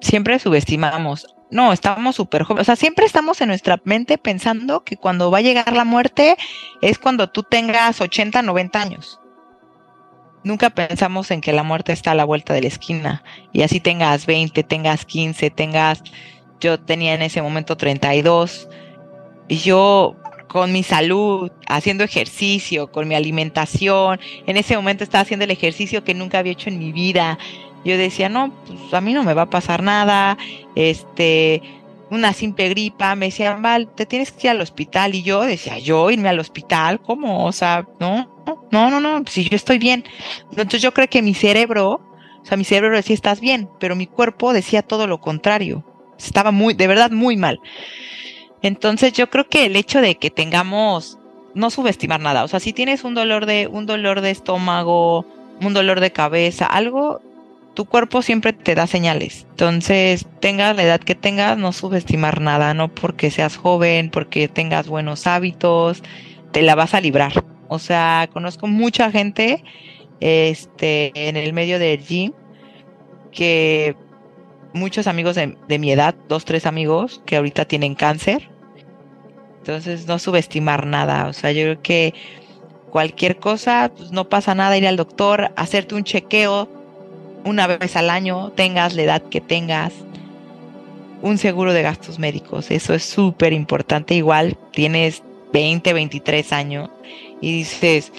Siempre 0.01 0.39
subestimamos 0.39 1.27
no, 1.51 1.73
estábamos 1.73 2.17
súper 2.17 2.43
jóvenes. 2.43 2.63
O 2.63 2.67
sea, 2.67 2.77
siempre 2.77 3.07
estamos 3.07 3.41
en 3.41 3.49
nuestra 3.49 3.81
mente 3.85 4.19
pensando 4.19 4.85
que 4.85 4.97
cuando 4.97 5.31
va 5.31 5.39
a 5.39 5.43
llegar 5.43 5.73
la 5.73 5.85
muerte 5.85 6.37
es 6.83 6.99
cuando 6.99 7.31
tú 7.31 7.43
tengas 7.43 8.01
80, 8.01 8.43
90 8.43 8.81
años. 8.81 9.21
Nunca 10.45 10.71
pensamos 10.71 11.31
en 11.31 11.41
que 11.41 11.53
la 11.53 11.63
muerte 11.63 11.93
está 11.93 12.13
a 12.13 12.15
la 12.15 12.25
vuelta 12.25 12.53
de 12.53 12.63
la 12.63 12.69
esquina. 12.69 13.25
Y 13.53 13.63
así 13.63 13.81
tengas 13.81 14.27
20, 14.27 14.63
tengas 14.65 15.05
15, 15.05 15.51
tengas... 15.51 16.03
Yo 16.61 16.79
tenía 16.81 17.15
en 17.15 17.23
ese 17.23 17.41
momento 17.41 17.77
32. 17.77 18.69
Y 19.49 19.59
yo 19.59 20.17
con 20.49 20.73
mi 20.73 20.83
salud, 20.83 21.51
haciendo 21.67 22.05
ejercicio, 22.05 22.91
con 22.91 23.07
mi 23.09 23.15
alimentación. 23.15 24.19
En 24.47 24.57
ese 24.57 24.77
momento 24.77 25.05
estaba 25.05 25.23
haciendo 25.23 25.45
el 25.45 25.51
ejercicio 25.51 26.05
que 26.05 26.15
nunca 26.15 26.39
había 26.39 26.53
hecho 26.53 26.69
en 26.69 26.79
mi 26.79 26.93
vida 26.93 27.39
yo 27.85 27.97
decía, 27.97 28.29
no, 28.29 28.53
pues 28.67 28.93
a 28.93 29.01
mí 29.01 29.13
no 29.13 29.23
me 29.25 29.35
va 29.35 29.43
a 29.43 29.51
pasar 29.51 29.83
nada, 29.83 30.37
este, 30.75 31.63
una 32.11 32.33
simple 32.33 32.69
gripa, 32.69 33.15
me 33.15 33.27
decían, 33.27 33.63
Val, 33.63 33.89
te 33.95 34.07
tienes 34.07 34.33
que 34.33 34.47
ir 34.47 34.51
al 34.51 34.61
hospital, 34.61 35.15
y 35.15 35.23
yo 35.23 35.43
decía, 35.43 35.79
yo 35.79 36.11
irme 36.11 36.29
al 36.29 36.41
hospital, 36.41 37.01
¿cómo? 37.01 37.45
O 37.45 37.53
sea, 37.53 37.87
no, 38.01 38.29
no, 38.71 38.91
no, 38.91 39.01
no, 39.01 39.23
si 39.27 39.49
yo 39.49 39.57
estoy 39.57 39.79
bien. 39.79 40.05
Entonces 40.51 40.83
yo 40.83 40.93
creo 40.93 41.09
que 41.09 41.23
mi 41.23 41.35
cerebro, 41.35 42.01
o 42.43 42.45
sea, 42.45 42.57
mi 42.57 42.65
cerebro 42.65 42.97
decía, 42.97 43.15
estás 43.15 43.41
bien, 43.41 43.69
pero 43.79 43.97
mi 43.97 44.07
cuerpo 44.07 44.53
decía 44.53 44.83
todo 44.83 45.07
lo 45.07 45.21
contrario, 45.21 45.85
estaba 46.19 46.51
muy, 46.51 46.75
de 46.75 46.87
verdad, 46.87 47.11
muy 47.11 47.37
mal. 47.37 47.61
Entonces 48.63 49.13
yo 49.13 49.31
creo 49.31 49.49
que 49.49 49.67
el 49.67 49.77
hecho 49.77 50.01
de 50.01 50.17
que 50.17 50.31
tengamos, 50.31 51.19
no 51.55 51.71
subestimar 51.71 52.21
nada, 52.21 52.45
o 52.45 52.49
sea, 52.49 52.61
si 52.61 52.73
tienes 52.73 53.05
un 53.05 53.15
dolor 53.15 53.47
de, 53.47 53.69
un 53.69 53.87
dolor 53.87 54.21
de 54.21 54.31
estómago, 54.31 55.27
un 55.61 55.75
dolor 55.75 56.01
de 56.01 56.13
cabeza, 56.13 56.67
algo, 56.67 57.21
tu 57.79 57.85
cuerpo 57.85 58.23
siempre 58.23 58.53
te 58.53 58.75
da 58.75 58.89
señales. 58.89 59.47
Entonces, 59.51 60.27
tengas 60.41 60.75
la 60.75 60.83
edad 60.83 60.99
que 60.99 61.15
tengas, 61.15 61.57
no 61.57 61.73
subestimar 61.73 62.41
nada, 62.41 62.75
no 62.75 62.93
porque 62.93 63.31
seas 63.31 63.57
joven, 63.57 64.11
porque 64.11 64.49
tengas 64.49 64.89
buenos 64.89 65.29
hábitos, 65.29 66.03
te 66.51 66.63
la 66.63 66.75
vas 66.75 66.95
a 66.95 67.01
librar. 67.01 67.45
O 67.69 67.79
sea, 67.79 68.29
conozco 68.33 68.67
mucha 68.67 69.13
gente 69.13 69.63
este, 70.19 71.13
en 71.29 71.37
el 71.37 71.53
medio 71.53 71.79
del 71.79 72.05
gym 72.05 72.33
que 73.31 73.95
muchos 74.73 75.07
amigos 75.07 75.37
de, 75.37 75.79
mi 75.79 75.93
edad, 75.93 76.17
dos, 76.29 76.45
tres 76.45 76.67
amigos, 76.67 77.23
que 77.27 77.37
ahorita 77.37 77.65
tienen 77.67 77.95
cáncer. 77.95 78.51
Entonces, 79.59 80.09
no 80.09 80.19
subestimar 80.19 80.85
nada. 80.85 81.29
O 81.29 81.33
sea, 81.33 81.53
yo 81.53 81.63
creo 81.63 81.83
que 81.83 82.15
cualquier 82.91 83.37
cosa, 83.37 83.93
pues 83.97 84.11
no 84.11 84.29
pasa 84.29 84.57
nada 84.57 84.77
ir 84.77 84.85
al 84.89 84.97
doctor, 84.97 85.53
hacerte 85.55 85.95
un 85.95 86.03
chequeo 86.03 86.77
una 87.49 87.67
vez 87.67 87.97
al 87.97 88.11
año, 88.11 88.53
tengas 88.55 88.95
la 88.95 89.03
edad 89.03 89.23
que 89.23 89.41
tengas, 89.41 89.93
un 91.23 91.39
seguro 91.39 91.73
de 91.73 91.83
gastos 91.83 92.19
médicos. 92.19 92.71
Eso 92.71 92.95
es 92.95 93.05
súper 93.05 93.53
importante. 93.53 94.15
Igual 94.15 94.57
tienes 94.73 95.23
20, 95.53 95.93
23 95.93 96.53
años 96.53 96.91
y 97.41 97.53
dices, 97.53 98.13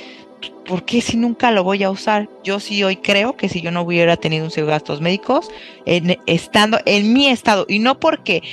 ¿por 0.65 0.83
qué 0.83 1.01
si 1.01 1.15
nunca 1.15 1.51
lo 1.51 1.63
voy 1.63 1.83
a 1.83 1.91
usar? 1.91 2.29
Yo 2.43 2.59
sí 2.59 2.83
hoy 2.83 2.97
creo 2.97 3.37
que 3.37 3.49
si 3.49 3.61
yo 3.61 3.71
no 3.71 3.81
hubiera 3.81 4.17
tenido 4.17 4.45
un 4.45 4.51
seguro 4.51 4.71
de 4.71 4.79
gastos 4.79 5.01
médicos, 5.01 5.49
estando 5.85 6.79
en 6.85 7.13
mi 7.13 7.27
estado, 7.27 7.65
y 7.69 7.79
no 7.79 7.99
porque, 7.99 8.43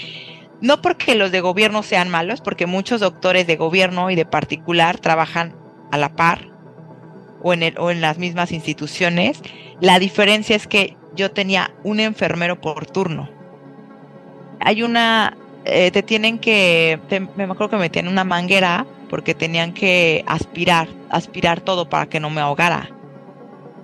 no 0.61 0.81
porque 0.83 1.15
los 1.15 1.33
de 1.33 1.41
gobierno 1.41 1.83
sean 1.83 2.09
malos, 2.09 2.41
porque 2.41 2.67
muchos 2.67 3.01
doctores 3.01 3.47
de 3.47 3.57
gobierno 3.57 4.11
y 4.11 4.15
de 4.15 4.27
particular 4.27 4.99
trabajan 4.99 5.55
a 5.91 5.99
la 5.99 6.15
par 6.15 6.56
o 7.43 7.53
en, 7.53 7.63
el, 7.63 7.79
o 7.79 7.91
en 7.91 8.01
las 8.01 8.19
mismas 8.19 8.53
instituciones 8.53 9.43
la 9.81 9.99
diferencia 9.99 10.57
es 10.57 10.67
que 10.67 10.97
yo 11.15 11.31
tenía 11.31 11.71
un 11.85 12.01
enfermero 12.01 12.61
por 12.61 12.87
turno. 12.87 13.29
Hay 14.61 14.83
una, 14.83 15.37
eh, 15.65 15.91
te 15.91 16.03
tienen 16.03 16.39
que, 16.39 16.99
me 17.37 17.45
acuerdo 17.45 17.71
que 17.71 17.77
me 17.77 17.83
metían 17.83 18.09
una 18.09 18.25
manguera 18.25 18.87
porque 19.11 19.35
tenían 19.35 19.73
que 19.73 20.25
aspirar, 20.27 20.89
aspirar 21.11 21.61
todo 21.61 21.89
para 21.89 22.07
que 22.07 22.21
no 22.21 22.31
me 22.31 22.41
ahogara. 22.41 22.91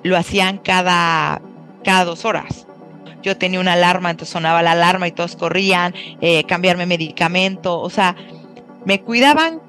Lo 0.02 0.16
hacían 0.16 0.58
cada, 0.58 1.42
cada 1.84 2.04
dos 2.04 2.24
horas. 2.24 2.66
Yo 3.22 3.36
tenía 3.36 3.60
una 3.60 3.74
alarma, 3.74 4.10
entonces 4.10 4.32
sonaba 4.32 4.62
la 4.62 4.72
alarma 4.72 5.06
y 5.06 5.12
todos 5.12 5.36
corrían, 5.36 5.94
eh, 6.20 6.44
cambiarme 6.44 6.86
medicamento, 6.86 7.80
o 7.80 7.88
sea, 7.88 8.16
me 8.84 9.00
cuidaban 9.02 9.60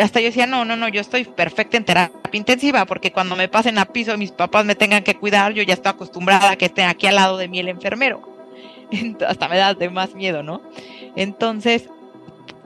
hasta 0.00 0.20
yo 0.20 0.26
decía, 0.26 0.46
no, 0.46 0.64
no, 0.64 0.76
no, 0.76 0.88
yo 0.88 1.00
estoy 1.00 1.24
perfecta 1.24 1.76
en 1.76 1.84
terapia 1.84 2.20
intensiva, 2.32 2.86
porque 2.86 3.12
cuando 3.12 3.36
me 3.36 3.48
pasen 3.48 3.78
a 3.78 3.86
piso 3.86 4.14
y 4.14 4.18
mis 4.18 4.32
papás 4.32 4.64
me 4.64 4.74
tengan 4.74 5.02
que 5.02 5.16
cuidar, 5.16 5.52
yo 5.52 5.62
ya 5.62 5.74
estoy 5.74 5.90
acostumbrada 5.90 6.50
a 6.50 6.56
que 6.56 6.66
estén 6.66 6.88
aquí 6.88 7.06
al 7.06 7.16
lado 7.16 7.36
de 7.36 7.48
mí 7.48 7.58
el 7.58 7.68
enfermero. 7.68 8.30
hasta 9.26 9.48
me 9.48 9.56
da 9.56 9.74
de 9.74 9.90
más 9.90 10.14
miedo, 10.14 10.42
¿no? 10.42 10.62
Entonces, 11.16 11.88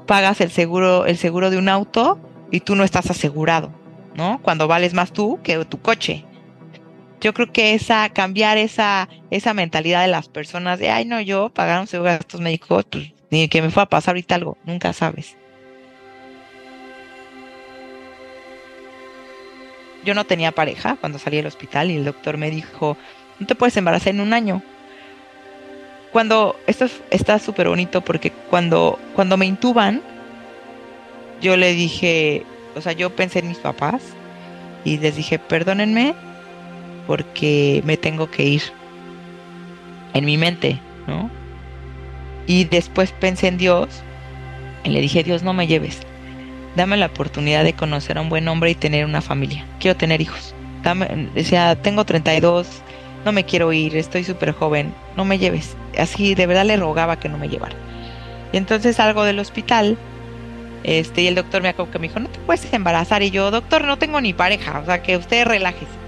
pagas 0.07 0.41
el 0.41 0.51
seguro, 0.51 1.07
el 1.07 1.17
seguro 1.17 1.51
de 1.51 1.59
un 1.59 1.69
auto 1.69 2.19
y 2.51 2.61
tú 2.61 2.75
no 2.75 2.85
estás 2.85 3.11
asegurado, 3.11 3.73
¿no? 4.15 4.41
Cuando 4.43 4.69
vales 4.69 4.95
más 4.95 5.13
tú 5.13 5.41
que 5.43 5.65
tu 5.65 5.81
coche. 5.81 6.25
Yo 7.21 7.33
creo 7.33 7.51
que 7.51 7.75
esa, 7.75 8.11
cambiar 8.11 8.59
esa, 8.59 9.09
esa 9.31 9.55
mentalidad 9.55 10.03
de 10.03 10.09
las 10.09 10.29
personas 10.29 10.79
de, 10.79 10.91
ay, 10.91 11.07
no, 11.07 11.21
yo 11.21 11.49
pagar 11.49 11.81
un 11.81 11.87
seguro 11.87 12.11
de 12.11 12.19
gastos 12.19 12.41
médicos, 12.41 12.85
pues 12.91 13.13
ni 13.31 13.49
que 13.49 13.63
me 13.63 13.71
fue 13.71 13.83
a 13.83 13.87
pasar 13.87 14.13
ahorita 14.13 14.35
algo, 14.35 14.59
nunca 14.65 14.93
sabes. 14.93 15.37
Yo 20.05 20.15
no 20.15 20.25
tenía 20.25 20.53
pareja 20.53 20.97
cuando 21.01 21.19
salí 21.19 21.39
del 21.39 21.47
hospital 21.47 21.91
y 21.91 21.97
el 21.97 22.05
doctor 22.05 22.37
me 22.37 22.51
dijo, 22.51 22.97
no 23.39 23.47
te 23.47 23.55
puedes 23.55 23.77
embarazar 23.77 24.15
en 24.15 24.21
un 24.21 24.33
año. 24.33 24.63
Cuando, 26.13 26.57
esto 26.67 26.87
está 27.11 27.39
súper 27.39 27.69
bonito 27.69 28.01
porque 28.01 28.31
cuando, 28.31 28.99
cuando 29.15 29.37
me 29.37 29.47
intuban, 29.47 30.03
yo 31.41 31.57
le 31.57 31.73
dije, 31.73 32.45
o 32.77 32.81
sea, 32.81 32.93
yo 32.93 33.11
pensé 33.11 33.41
en 33.41 33.49
mis 33.49 33.59
papás 33.59 34.03
y 34.85 34.99
les 34.99 35.17
dije, 35.17 35.39
perdónenme 35.39 36.15
porque 37.07 37.83
me 37.85 37.97
tengo 37.97 38.31
que 38.31 38.45
ir 38.45 38.63
en 40.13 40.25
mi 40.25 40.37
mente, 40.39 40.79
¿no? 41.07 41.31
Y 42.47 42.65
después 42.65 43.13
pensé 43.13 43.49
en 43.49 43.59
Dios 43.59 43.89
y 44.85 44.91
le 44.91 45.01
dije, 45.01 45.25
Dios, 45.25 45.43
no 45.43 45.53
me 45.53 45.67
lleves. 45.67 46.01
Dame 46.77 46.97
la 46.97 47.07
oportunidad 47.07 47.65
de 47.65 47.75
conocer 47.75 48.19
a 48.19 48.21
un 48.21 48.29
buen 48.29 48.49
hombre 48.49 48.71
y 48.71 48.75
tener 48.75 49.05
una 49.05 49.21
familia. 49.21 49.65
Quiero 49.79 49.97
tener 49.97 50.21
hijos. 50.21 50.55
Dame, 50.83 51.29
decía, 51.35 51.77
tengo 51.77 52.05
32, 52.05 52.67
no 53.25 53.33
me 53.33 53.45
quiero 53.45 53.73
ir, 53.73 53.97
estoy 53.97 54.25
súper 54.25 54.53
joven, 54.53 54.95
no 55.17 55.25
me 55.25 55.39
lleves. 55.39 55.77
Así 55.99 56.35
de 56.35 56.47
verdad 56.47 56.65
le 56.65 56.77
rogaba 56.77 57.19
que 57.19 57.29
no 57.29 57.39
me 57.39 57.49
llevara. 57.49 57.77
Y 58.53 58.57
entonces 58.57 58.97
salgo 58.97 59.25
del 59.25 59.39
hospital 59.39 59.97
este, 60.85 61.23
y 61.23 61.27
el 61.27 61.35
doctor 61.35 61.63
me 61.63 61.71
acuerdo 61.71 61.91
que 61.91 61.99
me 61.99 62.09
dijo, 62.09 62.21
no 62.21 62.29
te 62.29 62.39
puedes 62.41 62.73
embarazar. 62.73 63.23
Y 63.23 63.31
yo, 63.31 63.51
doctor, 63.51 63.85
no 63.85 63.99
tengo 63.99 64.21
ni 64.21 64.33
pareja, 64.33 64.79
o 64.79 64.85
sea, 64.85 65.03
que 65.03 65.17
usted 65.17 65.47
relájese. 65.47 66.05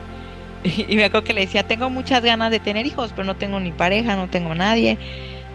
Y, 0.89 0.97
me 0.97 1.05
acuerdo 1.05 1.25
que 1.25 1.33
le 1.33 1.43
decía, 1.43 1.67
tengo 1.67 1.91
muchas 1.91 2.23
ganas 2.23 2.51
de 2.51 2.61
tener 2.61 2.87
hijos, 2.87 3.13
pero 3.13 3.25
no 3.25 3.37
tengo 3.37 3.59
ni 3.59 3.73
pareja, 3.73 4.17
no 4.17 4.29
tengo 4.29 4.55
nadie. 4.55 4.99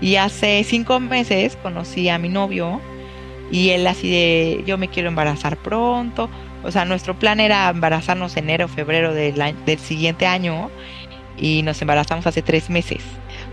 Y 0.01 0.15
hace 0.15 0.63
cinco 0.63 0.99
meses 0.99 1.57
conocí 1.61 2.09
a 2.09 2.17
mi 2.17 2.29
novio 2.29 2.81
y 3.51 3.71
él 3.71 3.85
así 3.85 4.09
de, 4.09 4.63
yo 4.65 4.77
me 4.77 4.87
quiero 4.87 5.09
embarazar 5.09 5.57
pronto. 5.57 6.29
O 6.63 6.71
sea, 6.71 6.85
nuestro 6.85 7.17
plan 7.17 7.39
era 7.39 7.69
embarazarnos 7.69 8.37
enero, 8.37 8.67
febrero 8.67 9.13
del, 9.13 9.55
del 9.65 9.79
siguiente 9.79 10.25
año 10.25 10.69
y 11.37 11.61
nos 11.63 11.81
embarazamos 11.81 12.25
hace 12.27 12.41
tres 12.41 12.69
meses. 12.69 13.01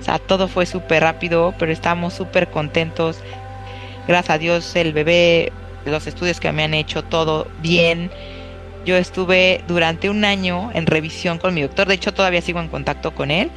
O 0.01 0.05
sea, 0.05 0.19
todo 0.19 0.47
fue 0.47 0.67
súper 0.67 1.03
rápido, 1.03 1.53
pero 1.59 1.73
estamos 1.73 2.15
súper 2.15 2.51
contentos. 2.51 3.19
Gracias 4.07 4.35
a 4.35 4.39
Dios 4.39 4.77
el 4.77 4.93
bebé, 4.93 5.53
los 5.85 6.07
estudios 6.07 6.39
que 6.39 6.53
me 6.53 6.63
han 6.63 6.75
hecho, 6.75 7.03
todo 7.03 7.49
bien. 7.61 8.11
Yo 8.87 8.97
estuve 8.97 9.63
durante 9.67 10.09
un 10.09 10.25
año 10.25 10.71
en 10.75 10.87
revisión 10.87 11.39
con 11.39 11.55
mi 11.55 11.63
doctor, 11.63 11.89
de 11.89 11.95
hecho 11.95 12.15
todavía 12.15 12.41
sigo 12.41 12.61
en 12.61 12.69
contacto 12.69 13.15
con 13.15 13.31
él. 13.31 13.51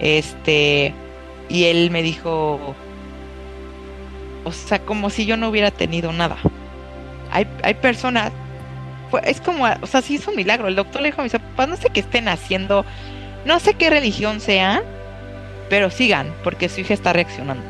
Este, 0.00 0.92
y 1.48 1.64
él 1.64 1.90
me 1.90 2.02
dijo, 2.02 2.76
o 4.48 4.52
sea, 4.52 4.78
como 4.80 5.10
si 5.10 5.26
yo 5.26 5.36
no 5.36 5.48
hubiera 5.48 5.70
tenido 5.70 6.12
nada. 6.12 6.36
Hay, 7.30 7.46
hay 7.62 7.74
personas, 7.74 8.32
pues, 9.10 9.24
es 9.26 9.40
como, 9.40 9.66
o 9.80 9.86
sea, 9.86 10.02
sí 10.02 10.16
es 10.16 10.26
un 10.26 10.36
milagro. 10.36 10.68
El 10.68 10.76
doctor 10.76 11.02
le 11.02 11.08
dijo 11.08 11.20
a 11.20 11.24
mis 11.24 11.32
papás, 11.32 11.68
no 11.68 11.76
sé 11.76 11.88
qué 11.92 12.00
estén 12.00 12.28
haciendo, 12.28 12.84
no 13.44 13.60
sé 13.60 13.74
qué 13.74 13.90
religión 13.90 14.40
sean, 14.40 14.82
pero 15.68 15.90
sigan, 15.90 16.32
porque 16.42 16.68
su 16.68 16.80
hija 16.80 16.94
está 16.94 17.12
reaccionando. 17.12 17.64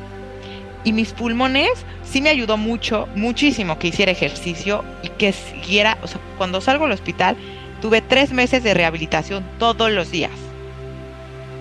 Y 0.84 0.92
mis 0.92 1.12
pulmones 1.12 1.70
sí 2.04 2.22
me 2.22 2.30
ayudó 2.30 2.56
mucho, 2.56 3.08
muchísimo 3.14 3.78
que 3.78 3.88
hiciera 3.88 4.12
ejercicio 4.12 4.84
y 5.02 5.08
que 5.08 5.32
siguiera, 5.32 5.98
o 6.02 6.06
sea, 6.06 6.20
cuando 6.38 6.60
salgo 6.60 6.84
al 6.84 6.92
hospital, 6.92 7.36
tuve 7.80 8.00
tres 8.00 8.32
meses 8.32 8.62
de 8.62 8.74
rehabilitación 8.74 9.44
todos 9.58 9.90
los 9.90 10.10
días 10.10 10.32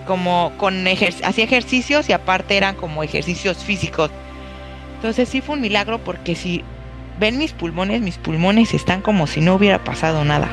como 0.08 0.52
con 0.56 0.86
hacía 0.88 1.44
ejercicios 1.44 2.08
y 2.08 2.12
aparte 2.14 2.56
eran 2.56 2.74
como 2.74 3.04
ejercicios 3.04 3.58
físicos. 3.58 4.10
Entonces 4.98 5.28
sí 5.28 5.40
fue 5.40 5.54
un 5.54 5.60
milagro 5.60 5.98
porque 5.98 6.34
si 6.34 6.64
ven 7.20 7.38
mis 7.38 7.52
pulmones, 7.52 8.00
mis 8.00 8.18
pulmones 8.18 8.74
están 8.74 9.00
como 9.00 9.28
si 9.28 9.40
no 9.40 9.54
hubiera 9.54 9.84
pasado 9.84 10.24
nada. 10.24 10.48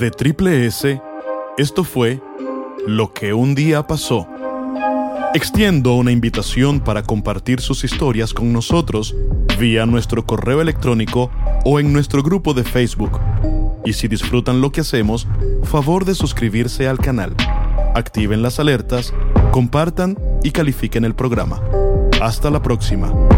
de 0.00 0.10
Triple 0.10 0.66
S, 0.66 1.00
esto 1.58 1.84
fue 1.84 2.20
Lo 2.86 3.12
que 3.12 3.34
un 3.34 3.54
día 3.54 3.86
pasó. 3.86 4.26
Extiendo 5.32 5.94
una 5.94 6.10
invitación 6.10 6.80
para 6.80 7.04
compartir 7.04 7.60
sus 7.60 7.84
historias 7.84 8.34
con 8.34 8.52
nosotros 8.52 9.14
vía 9.60 9.86
nuestro 9.86 10.26
correo 10.26 10.60
electrónico 10.60 11.30
o 11.64 11.78
en 11.78 11.92
nuestro 11.92 12.24
grupo 12.24 12.52
de 12.52 12.64
Facebook. 12.64 13.20
Y 13.84 13.92
si 13.92 14.08
disfrutan 14.08 14.60
lo 14.60 14.72
que 14.72 14.80
hacemos, 14.80 15.28
favor 15.62 16.04
de 16.04 16.16
suscribirse 16.16 16.88
al 16.88 16.98
canal. 16.98 17.36
Activen 17.94 18.42
las 18.42 18.58
alertas, 18.58 19.14
compartan 19.52 20.18
y 20.42 20.50
califiquen 20.50 21.04
el 21.04 21.14
programa. 21.14 21.62
Hasta 22.20 22.50
la 22.50 22.60
próxima. 22.60 23.29